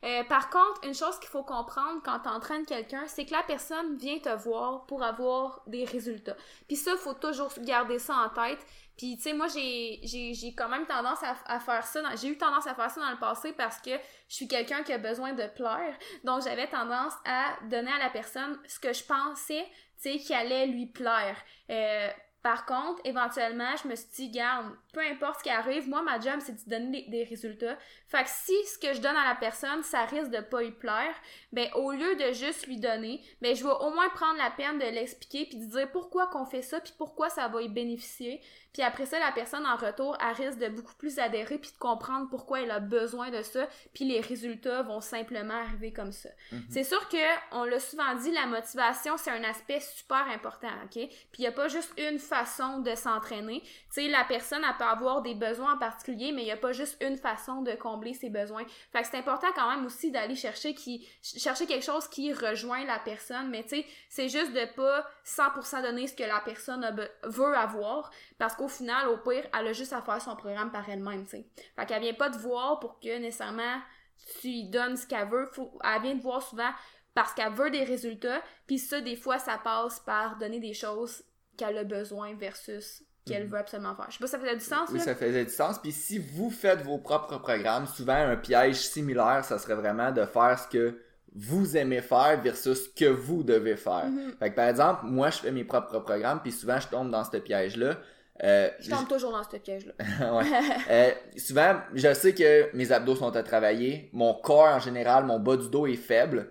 Euh, 0.03 0.23
par 0.23 0.49
contre, 0.49 0.85
une 0.85 0.93
chose 0.93 1.19
qu'il 1.19 1.29
faut 1.29 1.43
comprendre 1.43 2.01
quand 2.03 2.19
tu 2.19 2.29
entraînes 2.29 2.65
quelqu'un, 2.65 3.05
c'est 3.07 3.25
que 3.25 3.33
la 3.33 3.43
personne 3.43 3.97
vient 3.97 4.19
te 4.19 4.29
voir 4.29 4.85
pour 4.85 5.03
avoir 5.03 5.61
des 5.67 5.83
résultats. 5.83 6.37
Puis 6.67 6.77
ça, 6.77 6.95
faut 6.95 7.13
toujours 7.13 7.51
garder 7.59 7.99
ça 7.99 8.15
en 8.15 8.29
tête. 8.29 8.65
Puis, 8.97 9.17
tu 9.17 9.23
sais, 9.23 9.33
moi, 9.33 9.47
j'ai, 9.47 10.53
quand 10.55 10.69
même 10.69 10.85
tendance 10.85 11.19
à, 11.23 11.59
faire 11.59 11.85
ça. 11.85 12.01
j'ai 12.15 12.27
eu 12.29 12.37
tendance 12.37 12.67
à 12.67 12.75
faire 12.75 12.89
ça 12.89 13.01
dans 13.01 13.11
le 13.11 13.19
passé 13.19 13.51
parce 13.51 13.79
que 13.79 13.91
je 14.29 14.35
suis 14.35 14.47
quelqu'un 14.47 14.83
qui 14.83 14.93
a 14.93 14.97
besoin 14.97 15.33
de 15.33 15.47
plaire. 15.47 15.97
Donc, 16.23 16.43
j'avais 16.43 16.67
tendance 16.67 17.13
à 17.25 17.57
donner 17.69 17.91
à 17.91 17.97
la 17.97 18.11
personne 18.11 18.57
ce 18.67 18.79
que 18.79 18.93
je 18.93 19.03
pensais, 19.03 19.65
tu 20.01 20.11
sais, 20.11 20.17
qui 20.19 20.33
allait 20.33 20.67
lui 20.67 20.85
plaire. 20.85 21.35
Euh, 21.69 22.09
par 22.43 22.65
contre, 22.65 23.01
éventuellement, 23.05 23.73
je 23.81 23.87
me 23.87 23.95
suis 23.95 24.09
dit, 24.15 24.29
garde, 24.29 24.67
peu 24.91 24.99
importe 24.99 25.39
ce 25.39 25.43
qui 25.43 25.49
arrive, 25.49 25.87
moi, 25.87 26.01
ma 26.01 26.19
job, 26.19 26.39
c'est 26.39 26.51
de 26.51 26.69
donner 26.69 27.07
des, 27.07 27.23
résultats. 27.23 27.77
Fait 28.09 28.23
que 28.23 28.29
si 28.29 28.53
ce 28.65 28.77
que 28.77 28.93
je 28.93 28.99
donne 28.99 29.15
à 29.15 29.29
la 29.29 29.35
personne, 29.35 29.81
ça 29.81 30.03
risque 30.03 30.29
de 30.29 30.41
pas 30.41 30.61
lui 30.61 30.71
plaire, 30.71 31.15
ben, 31.53 31.69
au 31.75 31.93
lieu 31.93 32.15
de 32.17 32.33
juste 32.33 32.67
lui 32.67 32.77
donner, 32.77 33.21
ben, 33.41 33.55
je 33.55 33.63
vais 33.63 33.71
au 33.71 33.91
moins 33.91 34.09
prendre 34.09 34.37
la 34.37 34.51
peine 34.51 34.77
de 34.77 34.83
l'expliquer 34.83 35.45
puis 35.45 35.57
de 35.57 35.71
dire 35.71 35.89
pourquoi 35.91 36.27
qu'on 36.27 36.45
fait 36.45 36.61
ça 36.61 36.81
puis 36.81 36.93
pourquoi 36.97 37.29
ça 37.29 37.47
va 37.47 37.61
y 37.61 37.69
bénéficier. 37.69 38.41
Puis 38.73 38.81
après 38.81 39.05
ça, 39.05 39.19
la 39.19 39.31
personne 39.31 39.65
en 39.67 39.75
retour, 39.75 40.17
elle 40.19 40.45
risque 40.45 40.57
de 40.57 40.67
beaucoup 40.67 40.95
plus 40.95 41.19
adhérer 41.19 41.59
puis 41.59 41.71
de 41.71 41.77
comprendre 41.77 42.27
pourquoi 42.29 42.61
elle 42.61 42.71
a 42.71 42.79
besoin 42.79 43.29
de 43.29 43.41
ça 43.43 43.67
puis 43.93 44.03
les 44.03 44.19
résultats 44.19 44.81
vont 44.81 44.99
simplement 44.99 45.53
arriver 45.53 45.93
comme 45.93 46.11
ça. 46.11 46.29
C'est 46.69 46.83
sûr 46.83 47.07
que, 47.07 47.17
on 47.51 47.65
l'a 47.65 47.79
souvent 47.79 48.15
dit, 48.15 48.31
la 48.31 48.47
motivation, 48.47 49.15
c'est 49.17 49.29
un 49.29 49.43
aspect 49.43 49.79
super 49.79 50.27
important, 50.27 50.71
ok? 50.85 51.07
Puis 51.07 51.09
il 51.37 51.41
n'y 51.41 51.47
a 51.47 51.51
pas 51.51 51.67
juste 51.67 51.93
une 51.97 52.17
de 52.83 52.95
s'entraîner. 52.95 53.61
Tu 53.61 53.69
sais, 53.89 54.07
la 54.07 54.23
personne, 54.23 54.63
peut 54.77 54.85
avoir 54.85 55.21
des 55.21 55.35
besoins 55.35 55.75
en 55.75 55.77
particulier, 55.77 56.31
mais 56.31 56.41
il 56.41 56.45
n'y 56.45 56.51
a 56.51 56.57
pas 56.57 56.71
juste 56.71 56.97
une 57.01 57.17
façon 57.17 57.61
de 57.61 57.73
combler 57.73 58.13
ses 58.13 58.29
besoins. 58.29 58.63
Fait 58.91 59.01
que 59.01 59.07
c'est 59.07 59.17
important 59.17 59.47
quand 59.55 59.69
même 59.69 59.85
aussi 59.85 60.11
d'aller 60.11 60.35
chercher 60.35 60.73
qui, 60.73 61.07
chercher 61.21 61.67
quelque 61.67 61.85
chose 61.85 62.07
qui 62.07 62.33
rejoint 62.33 62.85
la 62.85 62.99
personne, 62.99 63.49
mais 63.49 63.63
tu 63.63 63.69
sais, 63.69 63.85
c'est 64.09 64.29
juste 64.29 64.51
de 64.53 64.65
pas 64.75 65.05
100% 65.25 65.83
donner 65.83 66.07
ce 66.07 66.15
que 66.15 66.23
la 66.23 66.39
personne 66.39 66.83
veut 67.23 67.55
avoir, 67.55 68.09
parce 68.37 68.55
qu'au 68.55 68.67
final, 68.67 69.09
au 69.09 69.17
pire, 69.17 69.47
elle 69.57 69.67
a 69.67 69.73
juste 69.73 69.93
à 69.93 70.01
faire 70.01 70.21
son 70.21 70.35
programme 70.35 70.71
par 70.71 70.89
elle-même, 70.89 71.25
tu 71.25 71.31
sais. 71.31 71.47
Fait 71.75 71.85
qu'elle 71.85 72.01
vient 72.01 72.13
pas 72.13 72.29
te 72.29 72.37
voir 72.37 72.79
pour 72.79 72.99
que 72.99 73.17
nécessairement 73.19 73.79
tu 74.41 74.63
donnes 74.65 74.97
ce 74.97 75.05
qu'elle 75.05 75.27
veut. 75.27 75.49
Elle 75.83 76.01
vient 76.01 76.17
te 76.17 76.23
voir 76.23 76.41
souvent 76.41 76.71
parce 77.13 77.33
qu'elle 77.33 77.53
veut 77.53 77.69
des 77.69 77.83
résultats, 77.83 78.41
puis 78.65 78.79
ça, 78.79 79.01
des 79.01 79.15
fois, 79.15 79.37
ça 79.37 79.57
passe 79.57 79.99
par 79.99 80.37
donner 80.37 80.59
des 80.59 80.73
choses 80.73 81.23
qu'elle 81.57 81.77
a 81.77 81.83
besoin 81.83 82.35
versus 82.35 83.03
qu'elle 83.25 83.43
Mhm. 83.45 83.49
veut 83.51 83.57
absolument 83.57 83.95
faire. 83.95 84.07
Je 84.09 84.13
sais 84.13 84.19
pas 84.19 84.27
si 84.27 84.31
ça 84.31 84.39
faisait 84.39 84.55
du 84.55 84.63
sens, 84.65 84.89
Oui, 84.91 84.97
là? 84.99 85.03
ça 85.05 85.15
faisait 85.15 85.45
du 85.45 85.51
sens. 85.51 85.79
Puis 85.79 85.91
si 85.93 86.19
vous 86.19 86.49
faites 86.49 86.81
vos 86.81 86.97
propres 86.97 87.37
programmes, 87.39 87.87
souvent 87.87 88.15
un 88.15 88.35
piège 88.35 88.75
similaire, 88.75 89.45
ça 89.45 89.57
serait 89.59 89.75
vraiment 89.75 90.11
de 90.11 90.25
faire 90.25 90.59
ce 90.59 90.67
que 90.67 90.99
vous 91.35 91.77
aimez 91.77 92.01
faire 92.01 92.41
versus 92.43 92.83
ce 92.83 92.89
que 92.89 93.09
vous 93.09 93.43
devez 93.43 93.75
faire. 93.77 94.05
Mhm. 94.07 94.33
Fait 94.39 94.51
que 94.51 94.55
par 94.55 94.67
exemple, 94.67 95.05
moi 95.05 95.29
je 95.29 95.37
fais 95.39 95.51
mes 95.51 95.63
propres 95.63 95.99
programmes, 95.99 96.41
puis 96.41 96.51
souvent 96.51 96.79
je 96.79 96.87
tombe 96.89 97.09
dans 97.11 97.23
ce 97.23 97.37
piège-là. 97.37 97.97
Euh, 98.43 98.67
Je 98.79 98.89
tombe 98.89 99.07
toujours 99.07 99.31
dans 99.31 99.43
ce 99.43 99.55
piège-là. 99.57 99.93
ouais. 100.35 100.45
Euh, 100.89 101.11
souvent, 101.37 101.75
je 101.93 102.13
sais 102.13 102.33
que 102.33 102.75
mes 102.75 102.91
abdos 102.91 103.15
sont 103.15 103.35
à 103.35 103.43
travailler, 103.43 104.09
mon 104.11 104.33
corps 104.33 104.67
en 104.75 104.79
général, 104.79 105.23
mon 105.25 105.39
bas 105.39 105.55
du 105.55 105.69
dos 105.69 105.87
est 105.87 105.95
faible. 105.95 106.49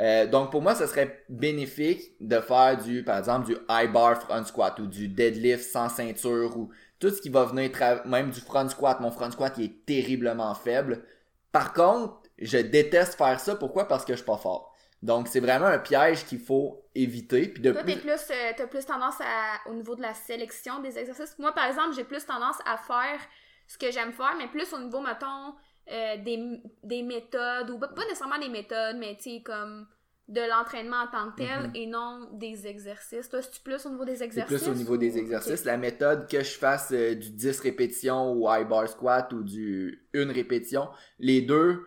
Euh, 0.00 0.26
donc 0.26 0.50
pour 0.50 0.62
moi, 0.62 0.74
ce 0.74 0.86
serait 0.86 1.24
bénéfique 1.28 2.14
de 2.20 2.40
faire 2.40 2.78
du, 2.82 3.04
par 3.04 3.18
exemple, 3.18 3.46
du 3.46 3.56
high 3.68 3.92
bar 3.92 4.20
front 4.20 4.44
squat 4.44 4.78
ou 4.78 4.86
du 4.86 5.08
deadlift 5.08 5.70
sans 5.70 5.88
ceinture 5.88 6.56
ou 6.56 6.70
tout 6.98 7.10
ce 7.10 7.20
qui 7.20 7.28
va 7.28 7.44
venir, 7.44 7.70
même 8.06 8.30
du 8.30 8.40
front 8.40 8.68
squat. 8.68 9.00
Mon 9.00 9.10
front 9.10 9.30
squat 9.30 9.52
il 9.58 9.64
est 9.64 9.86
terriblement 9.86 10.54
faible. 10.54 11.04
Par 11.52 11.74
contre, 11.74 12.22
je 12.38 12.58
déteste 12.58 13.14
faire 13.14 13.38
ça. 13.40 13.56
Pourquoi? 13.56 13.88
Parce 13.88 14.04
que 14.04 14.12
je 14.12 14.18
suis 14.18 14.26
pas 14.26 14.38
fort. 14.38 14.74
Donc 15.02 15.28
c'est 15.28 15.40
vraiment 15.40 15.66
un 15.66 15.78
piège 15.78 16.24
qu'il 16.24 16.40
faut 16.40 16.82
éviter. 16.94 17.48
Puis 17.48 17.62
de 17.62 17.72
Toi, 17.72 17.82
plus... 17.82 17.94
t'es 17.94 18.00
plus, 18.00 18.30
euh, 18.30 18.52
t'as 18.56 18.66
plus 18.66 18.84
tendance 18.84 19.20
à, 19.20 19.68
au 19.68 19.74
niveau 19.74 19.96
de 19.96 20.02
la 20.02 20.14
sélection 20.14 20.80
des 20.80 20.98
exercices. 20.98 21.38
Moi, 21.38 21.52
par 21.52 21.66
exemple, 21.66 21.94
j'ai 21.94 22.04
plus 22.04 22.24
tendance 22.24 22.56
à 22.66 22.76
faire 22.76 23.20
ce 23.66 23.78
que 23.78 23.90
j'aime 23.90 24.12
faire, 24.12 24.34
mais 24.36 24.48
plus 24.48 24.72
au 24.72 24.78
niveau, 24.78 25.00
mettons, 25.00 25.54
euh, 25.90 26.16
des, 26.18 26.60
des 26.84 27.02
méthodes, 27.02 27.70
ou 27.70 27.78
pas 27.78 27.88
pas 27.88 28.04
nécessairement 28.04 28.38
des 28.38 28.48
méthodes, 28.48 28.96
mais 28.98 29.16
tu 29.16 29.22
sais, 29.38 29.42
comme 29.42 29.86
de 30.28 30.40
l'entraînement 30.48 31.02
en 31.02 31.08
tant 31.08 31.30
que 31.32 31.36
tel 31.38 31.68
Mhm. 31.68 31.72
et 31.74 31.86
non 31.86 32.28
des 32.32 32.66
exercices. 32.66 33.28
Toi, 33.28 33.42
c'est-tu 33.42 33.60
plus 33.62 33.84
au 33.86 33.90
niveau 33.90 34.04
des 34.04 34.22
C'est 34.28 34.42
exercices? 34.42 34.46
plus 34.46 34.68
au 34.68 34.74
niveau 34.74 34.96
des 34.96 35.18
exercices. 35.18 35.64
La 35.64 35.76
méthode 35.76 36.28
que 36.28 36.38
je 36.42 36.56
fasse 36.58 36.90
euh, 36.92 37.14
du 37.16 37.30
10 37.30 37.58
répétitions 37.60 38.32
ou 38.34 38.48
high 38.48 38.66
bar 38.68 38.88
squat 38.88 39.32
ou 39.32 39.42
du 39.42 40.06
1 40.14 40.30
répétition, 40.32 40.88
les 41.18 41.42
deux, 41.42 41.84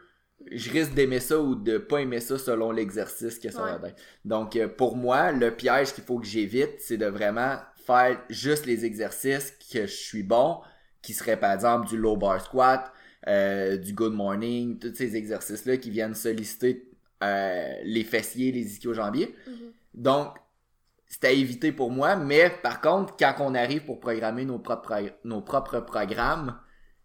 je 0.51 0.69
risque 0.71 0.93
d'aimer 0.93 1.21
ça 1.21 1.39
ou 1.39 1.55
de 1.55 1.77
pas 1.77 1.99
aimer 2.01 2.19
ça 2.19 2.37
selon 2.37 2.71
l'exercice 2.71 3.39
que 3.39 3.49
ça 3.49 3.63
Ouais. 3.63 3.77
va 3.77 3.89
être. 3.89 4.01
Donc 4.25 4.55
euh, 4.57 4.67
pour 4.67 4.97
moi, 4.97 5.31
le 5.31 5.55
piège 5.55 5.93
qu'il 5.93 6.03
faut 6.03 6.19
que 6.19 6.25
j'évite, 6.25 6.79
c'est 6.81 6.97
de 6.97 7.05
vraiment 7.05 7.57
faire 7.85 8.21
juste 8.29 8.65
les 8.65 8.83
exercices 8.85 9.51
que 9.71 9.85
je 9.87 9.93
suis 9.93 10.23
bon, 10.23 10.59
qui 11.01 11.13
seraient 11.13 11.39
par 11.39 11.53
exemple 11.53 11.87
du 11.87 11.97
low 11.97 12.17
bar 12.17 12.41
squat, 12.41 12.91
euh, 13.27 13.77
du 13.77 13.93
good 13.93 14.13
morning, 14.13 14.79
tous 14.79 14.93
ces 14.95 15.15
exercices-là 15.15 15.77
qui 15.77 15.89
viennent 15.89 16.15
solliciter 16.15 16.89
euh, 17.23 17.73
les 17.83 18.03
fessiers, 18.03 18.51
les 18.51 18.75
ischio-jambiers. 18.75 19.35
Mhm. 19.47 19.71
Donc, 19.93 20.37
c'est 21.07 21.25
à 21.25 21.31
éviter 21.31 21.71
pour 21.71 21.91
moi, 21.91 22.15
mais 22.15 22.49
par 22.49 22.81
contre, 22.81 23.15
quand 23.17 23.35
on 23.39 23.53
arrive 23.53 23.85
pour 23.85 23.99
programmer 23.99 24.45
nos 24.45 24.59
propres, 24.59 25.11
nos 25.23 25.41
propres 25.41 25.79
programmes, 25.79 26.59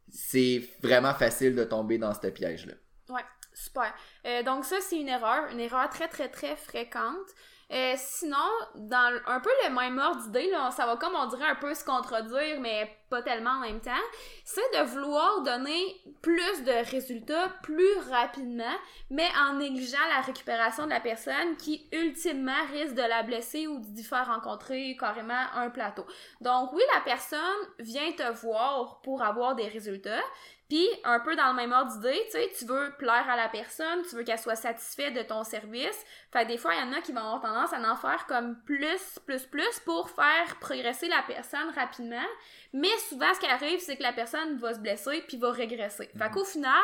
c'est 0.08 0.62
vraiment 0.82 1.14
facile 1.14 1.54
de 1.54 1.64
tomber 1.64 1.98
dans 1.98 2.14
ce 2.14 2.26
piège-là. 2.28 2.74
Ouais, 3.10 3.24
super. 3.52 3.94
Euh, 4.26 4.42
donc 4.42 4.64
ça, 4.64 4.76
c'est 4.80 4.98
une 4.98 5.08
erreur, 5.08 5.50
une 5.52 5.60
erreur 5.60 5.88
très 5.90 6.08
très 6.08 6.28
très 6.28 6.56
fréquente. 6.56 7.28
Euh, 7.70 7.94
sinon, 7.96 8.36
dans 8.76 9.20
un 9.26 9.40
peu 9.40 9.50
le 9.64 9.74
même 9.74 9.98
ordre 9.98 10.22
d'idée, 10.22 10.50
ça 10.74 10.86
va 10.86 10.96
comme 10.96 11.14
on 11.14 11.26
dirait 11.26 11.50
un 11.50 11.54
peu 11.54 11.74
se 11.74 11.84
contredire, 11.84 12.60
mais 12.60 12.98
pas 13.10 13.20
tellement 13.20 13.50
en 13.50 13.60
même 13.60 13.80
temps, 13.80 13.90
c'est 14.44 14.60
de 14.78 14.84
vouloir 14.84 15.42
donner 15.42 15.96
plus 16.22 16.64
de 16.64 16.90
résultats 16.90 17.50
plus 17.62 17.98
rapidement, 18.10 18.74
mais 19.10 19.28
en 19.38 19.54
négligeant 19.54 19.98
la 20.14 20.22
récupération 20.22 20.84
de 20.84 20.90
la 20.90 21.00
personne 21.00 21.56
qui 21.58 21.86
ultimement 21.92 22.64
risque 22.72 22.94
de 22.94 23.02
la 23.02 23.22
blesser 23.22 23.66
ou 23.66 23.80
d'y 23.80 24.04
faire 24.04 24.26
rencontrer 24.26 24.96
carrément 24.98 25.44
un 25.54 25.68
plateau. 25.68 26.06
Donc 26.40 26.72
oui, 26.72 26.82
la 26.94 27.00
personne 27.02 27.38
vient 27.78 28.12
te 28.12 28.30
voir 28.40 29.00
pour 29.02 29.22
avoir 29.22 29.54
des 29.56 29.68
résultats, 29.68 30.22
puis, 30.68 30.86
un 31.04 31.18
peu 31.20 31.34
dans 31.34 31.48
le 31.48 31.54
même 31.54 31.72
ordre 31.72 31.92
d'idée, 31.92 32.20
tu 32.26 32.32
sais, 32.32 32.52
tu 32.58 32.66
veux 32.66 32.92
plaire 32.98 33.24
à 33.28 33.36
la 33.36 33.48
personne, 33.48 34.02
tu 34.08 34.16
veux 34.16 34.22
qu'elle 34.22 34.38
soit 34.38 34.54
satisfaite 34.54 35.14
de 35.14 35.22
ton 35.22 35.42
service. 35.42 36.04
Fait 36.30 36.44
que 36.44 36.48
des 36.48 36.58
fois, 36.58 36.74
il 36.74 36.80
y 36.80 36.82
en 36.82 36.92
a 36.92 37.00
qui 37.00 37.12
vont 37.12 37.20
avoir 37.20 37.40
tendance 37.40 37.72
à 37.72 37.90
en 37.90 37.96
faire 37.96 38.26
comme 38.26 38.60
plus, 38.64 39.18
plus, 39.24 39.46
plus 39.46 39.80
pour 39.86 40.10
faire 40.10 40.56
progresser 40.60 41.08
la 41.08 41.22
personne 41.26 41.70
rapidement. 41.74 42.26
Mais 42.74 42.94
souvent, 43.08 43.32
ce 43.32 43.40
qui 43.40 43.46
arrive, 43.46 43.80
c'est 43.80 43.96
que 43.96 44.02
la 44.02 44.12
personne 44.12 44.58
va 44.58 44.74
se 44.74 44.80
blesser 44.80 45.24
puis 45.26 45.38
va 45.38 45.52
régresser. 45.52 46.10
Fait 46.18 46.30
qu'au 46.30 46.44
final, 46.44 46.74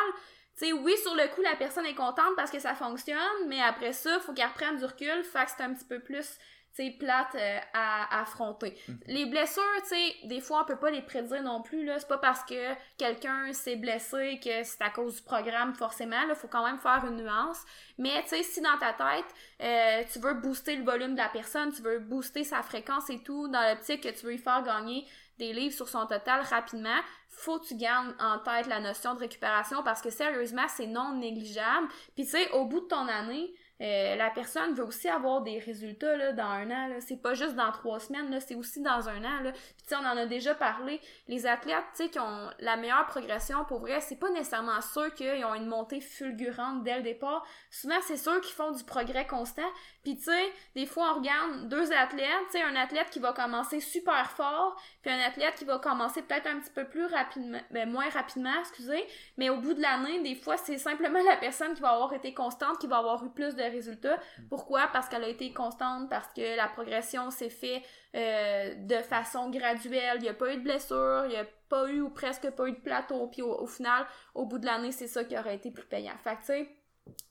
tu 0.57 0.65
sais, 0.65 0.73
oui, 0.73 0.95
sur 1.03 1.13
le 1.13 1.27
coup, 1.35 1.41
la 1.41 1.55
personne 1.55 1.85
est 1.85 1.93
contente 1.93 2.35
parce 2.35 2.49
que 2.49 2.59
ça 2.59 2.73
fonctionne, 2.73 3.47
mais 3.47 3.61
après 3.61 3.93
ça, 3.93 4.19
faut 4.19 4.33
qu'elle 4.33 4.47
reprenne 4.47 4.77
du 4.77 4.85
recul. 4.85 5.23
Fait 5.23 5.45
que 5.45 5.51
c'est 5.55 5.63
un 5.63 5.73
petit 5.73 5.85
peu 5.85 5.99
plus, 5.99 6.39
sais, 6.75 6.91
plate 6.91 7.35
euh, 7.35 7.59
à, 7.73 8.17
à 8.17 8.21
affronter. 8.21 8.77
Les 9.07 9.25
blessures, 9.25 9.63
tu 9.83 9.89
sais, 9.89 10.15
des 10.25 10.41
fois, 10.41 10.61
on 10.61 10.65
peut 10.65 10.77
pas 10.77 10.91
les 10.91 11.01
prédire 11.01 11.41
non 11.43 11.61
plus, 11.61 11.85
là. 11.85 11.99
C'est 11.99 12.07
pas 12.07 12.17
parce 12.17 12.43
que 12.43 12.73
quelqu'un 12.97 13.51
s'est 13.53 13.75
blessé 13.75 14.39
que 14.43 14.63
c'est 14.63 14.81
à 14.81 14.89
cause 14.89 15.17
du 15.17 15.21
programme, 15.21 15.73
forcément, 15.73 16.25
là. 16.25 16.35
Faut 16.35 16.47
quand 16.47 16.65
même 16.65 16.79
faire 16.79 17.05
une 17.07 17.17
nuance. 17.17 17.63
Mais, 17.97 18.21
tu 18.23 18.29
sais, 18.29 18.43
si 18.43 18.61
dans 18.61 18.77
ta 18.77 18.93
tête, 18.93 19.25
euh, 19.61 20.03
tu 20.11 20.19
veux 20.19 20.33
booster 20.35 20.75
le 20.75 20.83
volume 20.83 21.13
de 21.13 21.19
la 21.19 21.29
personne, 21.29 21.71
tu 21.71 21.81
veux 21.81 21.99
booster 21.99 22.43
sa 22.43 22.61
fréquence 22.61 23.09
et 23.09 23.19
tout, 23.23 23.47
dans 23.47 23.61
l'optique 23.69 24.01
que 24.01 24.09
tu 24.09 24.25
veux 24.25 24.31
lui 24.31 24.37
faire 24.37 24.63
gagner 24.63 25.05
des 25.37 25.53
livres 25.53 25.75
sur 25.75 25.89
son 25.89 26.05
total 26.05 26.41
rapidement, 26.41 26.99
faut 27.29 27.59
que 27.59 27.67
tu 27.67 27.75
gardes 27.75 28.15
en 28.19 28.39
tête 28.39 28.67
la 28.67 28.79
notion 28.79 29.13
de 29.13 29.19
récupération 29.19 29.83
parce 29.83 30.01
que 30.01 30.09
sérieusement, 30.09 30.67
c'est 30.69 30.87
non 30.87 31.13
négligeable. 31.15 31.87
Puis 32.15 32.23
tu 32.23 32.31
sais, 32.31 32.51
au 32.51 32.65
bout 32.65 32.79
de 32.79 32.85
ton 32.85 33.07
année, 33.07 33.53
euh, 33.81 34.15
la 34.15 34.29
personne 34.29 34.73
veut 34.73 34.85
aussi 34.85 35.09
avoir 35.09 35.41
des 35.41 35.59
résultats 35.59 36.31
dans 36.31 36.43
un 36.43 36.71
an. 36.71 36.89
C'est 36.99 37.21
pas 37.21 37.33
juste 37.33 37.55
dans 37.55 37.71
trois 37.71 37.99
semaines, 37.99 38.39
c'est 38.39 38.55
aussi 38.55 38.81
dans 38.81 39.09
un 39.09 39.23
an. 39.23 39.41
Là. 39.43 39.51
Puis 39.51 39.95
on 39.95 40.05
en 40.05 40.17
a 40.17 40.25
déjà 40.25 40.55
parlé. 40.55 41.01
Les 41.27 41.45
athlètes, 41.45 41.83
qui 42.11 42.19
ont 42.19 42.49
la 42.59 42.77
meilleure 42.77 43.05
progression, 43.07 43.65
pour 43.65 43.79
vrai, 43.79 43.99
c'est 43.99 44.19
pas 44.19 44.29
nécessairement 44.29 44.81
sûr 44.81 45.13
qu'ils 45.13 45.43
ont 45.43 45.55
une 45.55 45.67
montée 45.67 45.99
fulgurante 45.99 46.83
dès 46.83 46.97
le 46.97 47.03
départ. 47.03 47.45
Souvent, 47.69 47.99
c'est 48.01 48.17
sûr 48.17 48.39
qu'ils 48.41 48.55
font 48.55 48.71
du 48.71 48.83
progrès 48.83 49.27
constant. 49.27 49.69
Puis 50.03 50.17
tu 50.17 50.23
sais, 50.23 50.53
des 50.75 50.85
fois, 50.85 51.11
on 51.13 51.19
regarde 51.19 51.67
deux 51.67 51.91
athlètes, 51.91 52.55
un 52.55 52.75
athlète 52.75 53.09
qui 53.09 53.19
va 53.19 53.33
commencer 53.33 53.79
super 53.79 54.29
fort, 54.31 54.79
puis 55.01 55.11
un 55.11 55.19
athlète 55.19 55.55
qui 55.55 55.65
va 55.65 55.79
commencer 55.79 56.21
peut-être 56.21 56.47
un 56.47 56.59
petit 56.59 56.71
peu 56.71 56.85
plus 56.85 57.05
rapidement, 57.05 57.59
ben 57.71 57.89
moins 57.89 58.09
rapidement, 58.09 58.53
excusez, 58.59 59.05
mais 59.37 59.49
au 59.49 59.57
bout 59.57 59.73
de 59.73 59.81
l'année, 59.81 60.21
des 60.21 60.35
fois, 60.35 60.57
c'est 60.57 60.77
simplement 60.77 61.21
la 61.23 61.37
personne 61.37 61.73
qui 61.73 61.81
va 61.81 61.89
avoir 61.89 62.13
été 62.13 62.33
constante, 62.33 62.77
qui 62.79 62.87
va 62.87 62.97
avoir 62.97 63.23
eu 63.25 63.29
plus 63.29 63.55
de 63.55 63.64
résultats. 63.69 64.19
Pourquoi? 64.49 64.87
Parce 64.93 65.09
qu'elle 65.09 65.23
a 65.23 65.27
été 65.27 65.53
constante, 65.53 66.09
parce 66.09 66.27
que 66.33 66.55
la 66.55 66.67
progression 66.67 67.31
s'est 67.31 67.49
fait 67.49 67.83
euh, 68.15 68.75
de 68.75 68.97
façon 69.03 69.49
graduelle, 69.49 70.17
il 70.17 70.23
n'y 70.23 70.29
a 70.29 70.33
pas 70.33 70.53
eu 70.53 70.57
de 70.57 70.63
blessure, 70.63 71.23
il 71.25 71.29
n'y 71.29 71.37
a 71.37 71.45
pas 71.69 71.87
eu 71.89 72.01
ou 72.01 72.09
presque 72.09 72.49
pas 72.51 72.67
eu 72.67 72.71
de 72.71 72.79
plateau, 72.79 73.27
puis 73.27 73.41
au, 73.41 73.67
final, 73.67 74.05
au 74.33 74.45
bout 74.45 74.59
de 74.59 74.65
l'année, 74.65 74.91
c'est 74.91 75.07
ça 75.07 75.23
qui 75.23 75.37
aurait 75.37 75.55
été 75.55 75.71
plus 75.71 75.85
payant. 75.85 76.17
Fait 76.23 76.35
que, 76.35 76.39
tu 76.39 76.45
sais, 76.45 76.69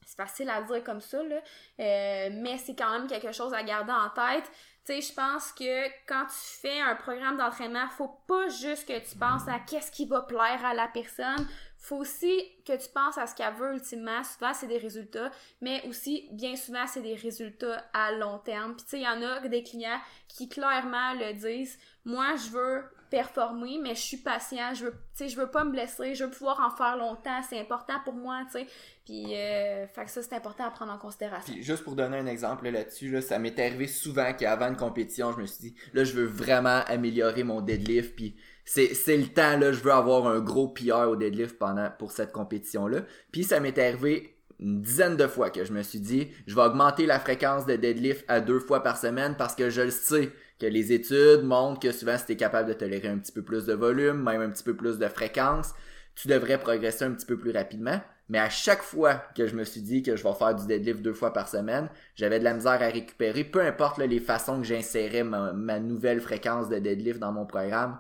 c'est 0.05 0.17
facile 0.17 0.51
à 0.51 0.63
dire 0.63 0.85
comme 0.85 1.01
ça, 1.01 1.19
euh, 1.19 1.41
mais 1.79 2.59
c'est 2.59 2.77
quand 2.77 2.91
même 2.91 3.07
quelque 3.07 3.33
chose 3.33 3.55
à 3.55 3.63
garder 3.63 3.93
en 3.93 4.11
tête. 4.11 4.51
Tu 4.87 4.93
sais, 4.93 5.01
je 5.01 5.15
pense 5.15 5.53
que 5.53 5.87
quand 6.07 6.27
tu 6.27 6.61
fais 6.61 6.81
un 6.81 6.95
programme 6.95 7.39
d'entraînement, 7.39 7.89
faut 7.89 8.21
pas 8.29 8.49
juste 8.49 8.87
que 8.87 8.99
tu 8.99 9.17
penses 9.17 9.49
à 9.49 9.59
qu'est-ce 9.59 9.91
qui 9.91 10.05
va 10.05 10.21
plaire 10.21 10.65
à 10.65 10.75
la 10.75 10.89
personne, 10.89 11.49
faut 11.85 11.97
aussi 11.97 12.33
que 12.65 12.73
tu 12.73 12.89
penses 12.95 13.19
à 13.19 13.27
ce 13.27 13.35
qu'elle 13.35 13.53
veut 13.53 13.75
ultimement. 13.75 14.25
Souvent, 14.25 14.55
c'est 14.55 14.67
des 14.67 14.79
résultats, 14.79 15.31
mais 15.61 15.87
aussi, 15.87 16.31
bien 16.33 16.57
souvent, 16.57 16.87
c'est 16.87 17.03
des 17.03 17.15
résultats 17.15 17.85
à 17.93 18.11
long 18.13 18.39
terme. 18.39 18.75
Puis, 18.75 18.85
tu 18.85 18.91
sais, 18.93 19.01
il 19.01 19.03
y 19.03 19.09
en 19.09 19.21
a 19.21 19.47
des 19.47 19.63
clients 19.63 20.01
qui 20.27 20.49
clairement 20.49 21.13
le 21.13 21.35
disent. 21.35 21.79
Moi, 22.07 22.37
je 22.37 22.51
veux 22.53 22.85
performer, 23.11 23.79
mais 23.83 23.95
je 23.95 24.01
suis 24.01 24.17
patient. 24.17 24.73
Je 24.73 24.87
veux, 24.87 24.93
tu 24.93 24.97
sais, 25.13 25.29
je 25.29 25.37
veux 25.37 25.51
pas 25.51 25.63
me 25.63 25.73
blesser. 25.73 26.15
Je 26.15 26.25
veux 26.25 26.31
pouvoir 26.31 26.59
en 26.61 26.75
faire 26.75 26.97
longtemps. 26.97 27.43
C'est 27.47 27.61
important 27.61 28.01
pour 28.03 28.15
moi, 28.15 28.45
tu 28.47 28.61
sais. 28.61 28.67
Puis, 29.05 29.37
euh, 29.37 29.87
fait 29.87 30.07
que 30.07 30.11
ça, 30.11 30.23
c'est 30.23 30.35
important 30.35 30.65
à 30.65 30.71
prendre 30.71 30.93
en 30.93 30.99
considération. 30.99 31.53
Puis 31.53 31.63
juste 31.63 31.85
pour 31.85 31.97
donner 31.97 32.17
un 32.17 32.27
exemple 32.27 32.65
là, 32.65 32.71
là-dessus, 32.71 33.11
là, 33.11 33.21
ça 33.21 33.39
m'est 33.39 33.59
arrivé 33.59 33.89
souvent 33.89 34.33
qu'avant 34.33 34.69
une 34.69 34.77
compétition, 34.77 35.33
je 35.33 35.39
me 35.39 35.47
suis 35.47 35.61
dit, 35.61 35.75
là, 35.93 36.03
je 36.03 36.15
veux 36.15 36.25
vraiment 36.25 36.81
améliorer 36.87 37.45
mon 37.45 37.61
deadlift, 37.61 38.17
puis 38.17 38.37
c'est, 38.65 39.17
le 39.17 39.27
temps, 39.27 39.59
là, 39.59 39.73
je 39.73 39.81
veux 39.81 39.93
avoir 39.93 40.27
un 40.27 40.41
gros 40.41 40.69
PR 40.69 41.09
au 41.09 41.17
deadlift 41.17 41.59
pendant, 41.59 41.91
pour 41.99 42.13
cette 42.13 42.33
compétition-là. 42.33 43.01
Puis 43.31 43.45
ça 43.45 43.61
m'est 43.61 43.79
arrivé 43.79 44.35
une 44.61 44.81
dizaine 44.81 45.17
de 45.17 45.27
fois 45.27 45.51
que 45.51 45.65
je 45.65 45.73
me 45.73 45.83
suis 45.83 46.01
dit, 46.01 46.29
je 46.47 46.55
vais 46.55 46.63
augmenter 46.63 47.07
la 47.07 47.21
fréquence 47.21 47.67
de 47.67 47.77
deadlift 47.77 48.25
à 48.29 48.41
deux 48.41 48.61
fois 48.61 48.83
par 48.83 48.97
semaine 48.97 49.35
parce 49.37 49.55
que 49.55 49.69
je 49.69 49.83
le 49.83 49.91
sais 49.91 50.31
que 50.59 50.67
les 50.67 50.93
études 50.93 51.43
montrent 51.43 51.81
que 51.81 51.93
souvent 51.93 52.17
si 52.17 52.27
t'es 52.27 52.37
capable 52.37 52.69
de 52.69 52.75
tolérer 52.75 53.09
un 53.09 53.19
petit 53.19 53.33
peu 53.33 53.43
plus 53.43 53.67
de 53.67 53.75
volume, 53.75 54.23
même 54.23 54.41
un 54.41 54.51
petit 54.51 54.65
peu 54.65 54.75
plus 54.75 54.99
de 54.99 55.09
fréquence, 55.09 55.75
tu 56.15 56.29
devrais 56.29 56.59
progresser 56.59 57.05
un 57.05 57.11
petit 57.11 57.27
peu 57.27 57.37
plus 57.37 57.51
rapidement. 57.51 58.01
Mais 58.31 58.39
à 58.39 58.49
chaque 58.49 58.83
fois 58.83 59.23
que 59.37 59.47
je 59.47 59.55
me 59.55 59.65
suis 59.65 59.83
dit 59.83 60.03
que 60.03 60.17
je 60.17 60.23
vais 60.23 60.33
faire 60.33 60.55
du 60.55 60.67
deadlift 60.67 61.03
deux 61.03 61.13
fois 61.13 61.33
par 61.33 61.49
semaine, 61.49 61.91
j'avais 62.15 62.39
de 62.39 62.45
la 62.45 62.55
misère 62.55 62.81
à 62.81 62.87
récupérer, 62.87 63.45
peu 63.45 63.61
importe 63.61 63.99
les 63.99 64.21
façons 64.21 64.61
que 64.61 64.67
j'insérais 64.67 65.25
ma, 65.25 65.53
ma 65.53 65.79
nouvelle 65.79 66.21
fréquence 66.21 66.71
de 66.71 66.79
deadlift 66.79 67.19
dans 67.19 67.33
mon 67.33 67.45
programme. 67.45 67.99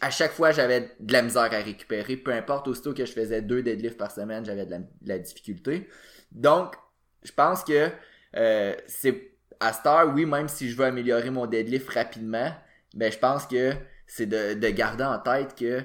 À 0.00 0.10
chaque 0.10 0.32
fois, 0.32 0.52
j'avais 0.52 0.94
de 1.00 1.12
la 1.12 1.22
misère 1.22 1.42
à 1.42 1.48
récupérer, 1.48 2.16
peu 2.16 2.32
importe, 2.32 2.68
aussitôt 2.68 2.92
que 2.94 3.04
je 3.04 3.12
faisais 3.12 3.40
deux 3.42 3.62
deadlifts 3.62 3.96
par 3.96 4.10
semaine, 4.10 4.44
j'avais 4.44 4.66
de 4.66 4.76
la, 5.06 5.18
difficulté. 5.18 5.88
Donc, 6.32 6.74
je 7.22 7.32
pense 7.32 7.64
que 7.64 7.90
euh, 8.36 8.74
c'est 8.86 9.32
à 9.60 9.72
cette 9.72 9.86
heure, 9.86 10.12
oui, 10.14 10.26
même 10.26 10.48
si 10.48 10.70
je 10.70 10.76
veux 10.76 10.84
améliorer 10.84 11.30
mon 11.30 11.46
deadlift 11.46 11.88
rapidement, 11.90 12.52
ben 12.94 13.12
je 13.12 13.18
pense 13.18 13.46
que 13.46 13.72
c'est 14.06 14.26
de, 14.26 14.54
de 14.54 14.68
garder 14.70 15.04
en 15.04 15.18
tête 15.18 15.54
que 15.56 15.82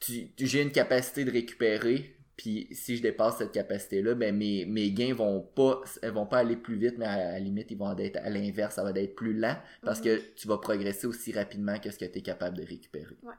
tu- 0.00 0.28
j'ai 0.38 0.62
une 0.62 0.72
capacité 0.72 1.24
de 1.24 1.30
récupérer. 1.32 2.13
Puis 2.36 2.68
si 2.72 2.96
je 2.96 3.02
dépasse 3.02 3.36
cette 3.38 3.52
capacité-là, 3.52 4.14
ben 4.14 4.36
mes, 4.36 4.64
mes 4.66 4.90
gains 4.90 5.14
vont 5.14 5.40
pas 5.40 5.82
elles 6.02 6.12
vont 6.12 6.26
pas 6.26 6.38
aller 6.38 6.56
plus 6.56 6.76
vite, 6.76 6.96
mais 6.98 7.06
à, 7.06 7.32
la 7.32 7.38
limite, 7.38 7.70
ils 7.70 7.78
vont 7.78 7.96
être 7.96 8.16
à 8.16 8.28
l'inverse, 8.28 8.74
ça 8.74 8.82
va 8.82 8.90
être 8.90 9.14
plus 9.14 9.34
lent 9.34 9.56
parce 9.82 10.00
Mhm. 10.00 10.04
que 10.04 10.20
tu 10.34 10.48
vas 10.48 10.58
progresser 10.58 11.06
aussi 11.06 11.32
rapidement 11.32 11.78
que 11.78 11.90
ce 11.90 11.98
que 11.98 12.04
tu 12.04 12.18
es 12.18 12.22
capable 12.22 12.56
de 12.56 12.64
récupérer. 12.64 13.16
Ouais. 13.22 13.34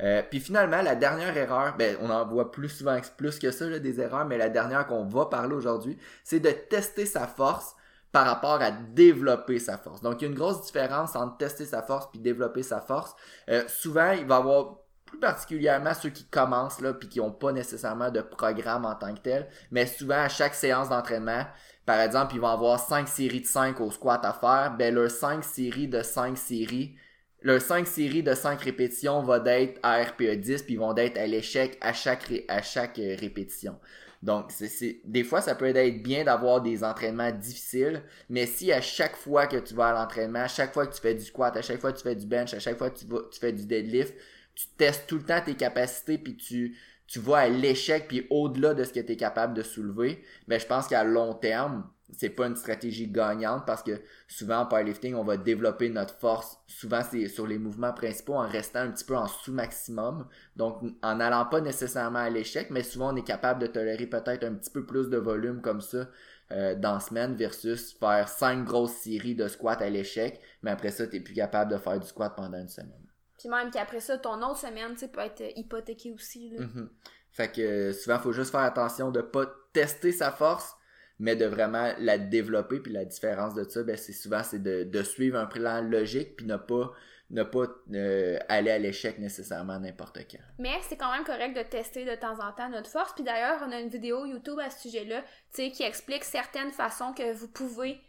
Euh, 0.00 0.22
puis 0.30 0.38
finalement, 0.38 0.80
la 0.80 0.94
dernière 0.94 1.36
erreur, 1.36 1.76
ben, 1.76 1.96
on 2.00 2.10
en 2.10 2.24
voit 2.24 2.52
plus 2.52 2.68
souvent 2.68 3.00
plus 3.16 3.38
que 3.40 3.50
ça, 3.50 3.68
là, 3.68 3.80
des 3.80 4.00
erreurs, 4.00 4.26
mais 4.26 4.38
la 4.38 4.48
dernière 4.48 4.86
qu'on 4.86 5.04
va 5.04 5.26
parler 5.26 5.54
aujourd'hui, 5.54 5.98
c'est 6.22 6.38
de 6.38 6.50
tester 6.50 7.04
sa 7.04 7.26
force 7.26 7.74
par 8.12 8.24
rapport 8.24 8.62
à 8.62 8.70
développer 8.70 9.58
sa 9.58 9.76
force. 9.76 10.00
Donc, 10.00 10.20
il 10.20 10.24
y 10.24 10.28
a 10.28 10.30
une 10.30 10.38
grosse 10.38 10.62
différence 10.64 11.16
entre 11.16 11.36
tester 11.38 11.64
sa 11.66 11.82
force 11.82 12.08
puis 12.10 12.20
développer 12.20 12.62
sa 12.62 12.80
force. 12.80 13.14
Euh, 13.50 13.64
souvent, 13.66 14.12
il 14.12 14.24
va 14.24 14.36
y 14.36 14.38
avoir 14.38 14.78
plus 15.08 15.18
particulièrement 15.18 15.94
ceux 15.94 16.10
qui 16.10 16.24
commencent 16.24 16.80
là 16.80 16.94
puis 16.94 17.08
qui 17.08 17.18
n'ont 17.18 17.32
pas 17.32 17.52
nécessairement 17.52 18.10
de 18.10 18.20
programme 18.20 18.84
en 18.84 18.94
tant 18.94 19.14
que 19.14 19.20
tel, 19.20 19.48
mais 19.70 19.86
souvent 19.86 20.20
à 20.20 20.28
chaque 20.28 20.54
séance 20.54 20.88
d'entraînement, 20.88 21.44
par 21.86 22.00
exemple, 22.00 22.34
ils 22.34 22.40
vont 22.40 22.48
avoir 22.48 22.78
5 22.78 23.08
séries 23.08 23.40
de 23.40 23.46
5 23.46 23.80
au 23.80 23.90
squat 23.90 24.20
à 24.24 24.32
faire, 24.32 24.76
ben 24.76 24.94
leurs 24.94 25.10
5 25.10 25.42
séries 25.42 25.88
de 25.88 26.02
5 26.02 26.36
séries 26.36 26.96
leurs 27.42 27.60
5 27.60 27.86
séries 27.86 28.22
de 28.22 28.34
5 28.34 28.60
répétitions 28.60 29.22
vont 29.22 29.44
être 29.44 29.78
à 29.82 30.02
RPE 30.02 30.40
10 30.40 30.62
puis 30.62 30.74
ils 30.74 30.78
vont 30.78 30.96
être 30.96 31.18
à 31.18 31.26
l'échec 31.26 31.78
à 31.80 31.92
chaque 31.92 32.32
à 32.48 32.62
chaque 32.62 32.98
euh, 32.98 33.16
répétition. 33.18 33.78
Donc 34.22 34.46
c'est 34.50 35.00
des 35.04 35.22
fois 35.22 35.40
ça 35.40 35.54
peut 35.54 35.66
être 35.66 36.02
bien 36.02 36.24
d'avoir 36.24 36.60
des 36.60 36.82
entraînements 36.82 37.30
difficiles, 37.30 38.02
mais 38.28 38.46
si 38.46 38.72
à 38.72 38.80
chaque 38.80 39.16
fois 39.16 39.46
que 39.46 39.56
tu 39.56 39.74
vas 39.74 39.88
à 39.90 39.92
l'entraînement, 39.92 40.40
à 40.40 40.48
chaque 40.48 40.72
fois 40.74 40.88
que 40.88 40.94
tu 40.94 41.00
fais 41.00 41.14
du 41.14 41.24
squat, 41.24 41.56
à 41.56 41.62
chaque 41.62 41.80
fois 41.80 41.92
que 41.92 41.98
tu 41.98 42.02
fais 42.02 42.16
du 42.16 42.26
bench, 42.26 42.52
à 42.52 42.58
chaque 42.58 42.76
fois 42.76 42.90
que 42.90 42.98
tu 42.98 43.38
fais 43.38 43.52
du 43.52 43.64
deadlift, 43.64 44.14
tu 44.58 44.66
testes 44.76 45.06
tout 45.06 45.18
le 45.18 45.22
temps 45.22 45.40
tes 45.40 45.54
capacités 45.54 46.18
puis 46.18 46.36
tu 46.36 46.76
tu 47.06 47.20
vas 47.20 47.38
à 47.38 47.48
l'échec 47.48 48.06
puis 48.06 48.26
au-delà 48.28 48.74
de 48.74 48.84
ce 48.84 48.92
que 48.92 49.00
tu 49.00 49.12
es 49.12 49.16
capable 49.16 49.54
de 49.54 49.62
soulever, 49.62 50.22
mais 50.46 50.58
je 50.58 50.66
pense 50.66 50.88
qu'à 50.88 51.04
long 51.04 51.32
terme, 51.32 51.88
c'est 52.12 52.28
pas 52.28 52.46
une 52.46 52.56
stratégie 52.56 53.08
gagnante 53.08 53.64
parce 53.66 53.82
que 53.82 54.00
souvent 54.26 54.60
en 54.60 54.66
powerlifting, 54.66 55.14
on 55.14 55.24
va 55.24 55.38
développer 55.38 55.88
notre 55.88 56.14
force. 56.18 56.58
Souvent, 56.66 57.00
c'est 57.08 57.28
sur 57.28 57.46
les 57.46 57.58
mouvements 57.58 57.94
principaux 57.94 58.34
en 58.34 58.46
restant 58.46 58.80
un 58.80 58.90
petit 58.90 59.04
peu 59.04 59.16
en 59.16 59.26
sous-maximum. 59.26 60.26
Donc, 60.56 60.82
en 61.02 61.14
n'allant 61.14 61.46
pas 61.46 61.62
nécessairement 61.62 62.18
à 62.18 62.30
l'échec, 62.30 62.68
mais 62.70 62.82
souvent, 62.82 63.14
on 63.14 63.16
est 63.16 63.26
capable 63.26 63.60
de 63.60 63.66
tolérer 63.68 64.06
peut-être 64.06 64.44
un 64.44 64.54
petit 64.54 64.70
peu 64.70 64.84
plus 64.84 65.08
de 65.08 65.18
volume 65.18 65.62
comme 65.62 65.80
ça 65.80 66.08
euh, 66.52 66.74
dans 66.74 66.94
la 66.94 67.00
semaine 67.00 67.36
versus 67.36 67.96
faire 67.98 68.28
cinq 68.28 68.64
grosses 68.64 68.96
séries 68.96 69.34
de 69.34 69.48
squat 69.48 69.80
à 69.80 69.88
l'échec. 69.88 70.40
Mais 70.62 70.70
après 70.70 70.90
ça, 70.90 71.06
t'es 71.06 71.20
plus 71.20 71.34
capable 71.34 71.72
de 71.72 71.78
faire 71.78 71.98
du 72.00 72.06
squat 72.06 72.34
pendant 72.36 72.58
une 72.58 72.68
semaine. 72.68 73.07
Puis 73.38 73.48
même 73.48 73.70
qu'après 73.70 74.00
ça, 74.00 74.18
ton 74.18 74.42
autre 74.42 74.58
semaine, 74.58 74.94
tu 74.96 75.08
peut 75.08 75.20
être 75.20 75.42
hypothéquée 75.56 76.12
aussi. 76.12 76.50
Là. 76.50 76.66
Mhm. 76.66 76.90
Fait 77.30 77.52
que 77.52 77.60
euh, 77.60 77.92
souvent, 77.92 78.18
faut 78.18 78.32
juste 78.32 78.50
faire 78.50 78.60
attention 78.60 79.10
de 79.10 79.20
pas 79.20 79.46
tester 79.72 80.12
sa 80.12 80.32
force, 80.32 80.74
mais 81.18 81.36
de 81.36 81.46
vraiment 81.46 81.92
la 81.98 82.18
développer. 82.18 82.80
Puis 82.80 82.92
la 82.92 83.04
différence 83.04 83.54
de 83.54 83.64
ça, 83.64 83.82
ben, 83.82 83.96
c'est 83.96 84.12
souvent 84.12 84.42
c'est 84.42 84.62
de, 84.62 84.84
de 84.84 85.02
suivre 85.02 85.38
un 85.38 85.46
plan 85.46 85.80
logique 85.80 86.36
puis 86.36 86.46
ne 86.46 86.56
pas 86.56 86.92
ne 87.30 87.42
pas 87.42 87.66
euh, 87.94 88.38
aller 88.48 88.70
à 88.70 88.78
l'échec 88.78 89.18
nécessairement 89.18 89.78
n'importe 89.78 90.18
quand. 90.30 90.38
Mais 90.58 90.78
c'est 90.88 90.96
quand 90.96 91.12
même 91.12 91.24
correct 91.24 91.54
de 91.56 91.62
tester 91.62 92.04
de 92.04 92.14
temps 92.14 92.38
en 92.40 92.52
temps 92.52 92.70
notre 92.70 92.88
force. 92.88 93.12
Puis 93.12 93.22
d'ailleurs, 93.22 93.60
on 93.66 93.70
a 93.70 93.80
une 93.80 93.90
vidéo 93.90 94.24
YouTube 94.24 94.58
à 94.58 94.70
ce 94.70 94.88
sujet-là, 94.88 95.20
tu 95.20 95.26
sais, 95.50 95.70
qui 95.70 95.82
explique 95.82 96.24
certaines 96.24 96.70
façons 96.70 97.12
que 97.12 97.32
vous 97.34 97.48
pouvez 97.48 98.00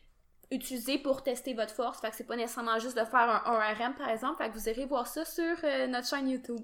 utiliser 0.51 0.97
pour 0.97 1.21
tester 1.21 1.53
votre 1.53 1.73
force. 1.73 1.99
Fait 2.01 2.09
que 2.09 2.15
c'est 2.15 2.23
pas 2.25 2.35
nécessairement 2.35 2.79
juste 2.79 2.97
de 2.97 3.05
faire 3.05 3.43
un 3.45 3.73
1RM 3.73 3.93
par 3.95 4.09
exemple. 4.09 4.43
Fait 4.43 4.49
que 4.49 4.57
vous 4.57 4.67
irez 4.67 4.85
voir 4.85 5.05
ça 5.07 5.23
sur 5.25 5.43
euh, 5.63 5.88
notre 5.88 6.07
chaîne 6.07 6.27
YouTube. 6.27 6.59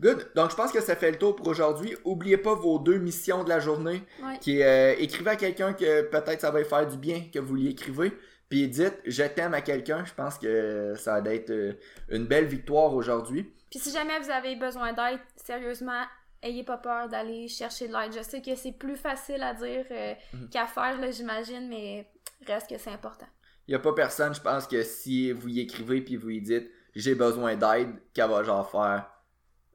Good. 0.00 0.32
Donc 0.34 0.50
je 0.50 0.56
pense 0.56 0.72
que 0.72 0.80
ça 0.80 0.96
fait 0.96 1.12
le 1.12 1.18
tour 1.18 1.36
pour 1.36 1.46
aujourd'hui. 1.48 1.96
Oubliez 2.04 2.36
pas 2.36 2.54
vos 2.54 2.78
deux 2.78 2.98
missions 2.98 3.44
de 3.44 3.48
la 3.48 3.60
journée. 3.60 4.02
Ouais. 4.22 4.38
Qui 4.40 4.58
est 4.60 4.64
euh, 4.64 4.96
écrivez 4.98 5.30
à 5.30 5.36
quelqu'un 5.36 5.72
que 5.74 6.02
peut-être 6.02 6.40
ça 6.40 6.50
va 6.50 6.58
lui 6.60 6.66
faire 6.68 6.86
du 6.88 6.96
bien 6.96 7.22
que 7.32 7.38
vous 7.38 7.54
lui 7.54 7.68
écrivez. 7.70 8.12
Puis 8.48 8.68
dites 8.68 8.98
je 9.06 9.22
t'aime 9.22 9.54
à 9.54 9.60
quelqu'un. 9.60 10.04
Je 10.04 10.12
pense 10.14 10.38
que 10.38 10.94
ça 10.96 11.20
va 11.20 11.34
être 11.34 11.50
euh, 11.50 11.72
une 12.08 12.24
belle 12.26 12.46
victoire 12.46 12.92
aujourd'hui. 12.94 13.52
Puis 13.70 13.78
si 13.78 13.92
jamais 13.92 14.18
vous 14.20 14.30
avez 14.30 14.56
besoin 14.56 14.92
d'aide, 14.92 15.20
sérieusement, 15.36 16.02
ayez 16.42 16.62
pas 16.64 16.76
peur 16.78 17.08
d'aller 17.08 17.48
chercher 17.48 17.88
de 17.88 17.92
l'aide. 17.92 18.12
Je 18.12 18.22
sais 18.22 18.42
que 18.42 18.54
c'est 18.54 18.72
plus 18.72 18.96
facile 18.96 19.42
à 19.42 19.54
dire 19.54 19.84
euh, 19.90 20.14
Mhm. 20.32 20.48
qu'à 20.50 20.66
faire, 20.66 20.96
j'imagine, 21.12 21.68
mais 21.68 22.06
reste 22.52 22.68
que 22.68 22.78
c'est 22.78 22.90
important. 22.90 23.26
Il 23.66 23.72
y 23.72 23.74
a 23.74 23.78
pas 23.78 23.92
personne, 23.94 24.34
je 24.34 24.40
pense 24.40 24.66
que 24.66 24.82
si 24.82 25.32
vous 25.32 25.48
y 25.48 25.60
écrivez 25.60 26.02
puis 26.02 26.16
vous 26.16 26.30
y 26.30 26.40
dites 26.40 26.70
j'ai 26.94 27.14
besoin 27.14 27.56
d'aide, 27.56 27.90
qu'elle 28.12 28.30
va 28.30 28.42
genre 28.42 28.70
faire 28.70 29.10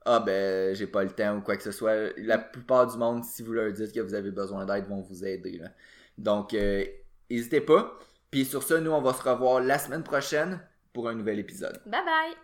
ah 0.06 0.20
ben 0.20 0.74
j'ai 0.76 0.88
pas 0.88 1.04
le 1.04 1.12
temps 1.12 1.38
ou 1.38 1.42
quoi 1.42 1.56
que 1.58 1.64
ce 1.64 1.72
soit. 1.72 2.18
La 2.18 2.38
plupart 2.38 2.88
du 2.88 2.98
monde, 2.98 3.24
si 3.24 3.44
vous 3.44 3.54
leur 3.54 3.72
dites 3.72 3.94
que 3.94 4.00
vous 4.00 4.14
avez 4.14 4.32
besoin 4.32 4.66
d'aide, 4.66 4.88
vont 4.88 5.02
vous 5.02 5.26
aider. 5.26 5.58
là. 5.58 5.70
Donc 6.18 6.54
euh, 6.54 6.86
n'hésitez 7.30 7.62
pas. 7.62 7.98
Puis 8.32 8.46
sur 8.46 8.64
ça, 8.64 8.80
nous 8.80 8.92
on 8.92 9.02
va 9.02 9.14
se 9.14 9.22
revoir 9.22 9.60
la 9.62 9.78
semaine 9.78 10.04
prochaine 10.04 10.62
pour 10.94 11.10
un 11.10 11.16
nouvel 11.16 11.40
épisode. 11.40 11.82
Bye 11.86 12.02
bye! 12.06 12.36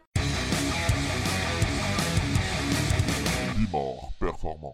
Bimor 3.55 4.11
performant. 4.19 4.73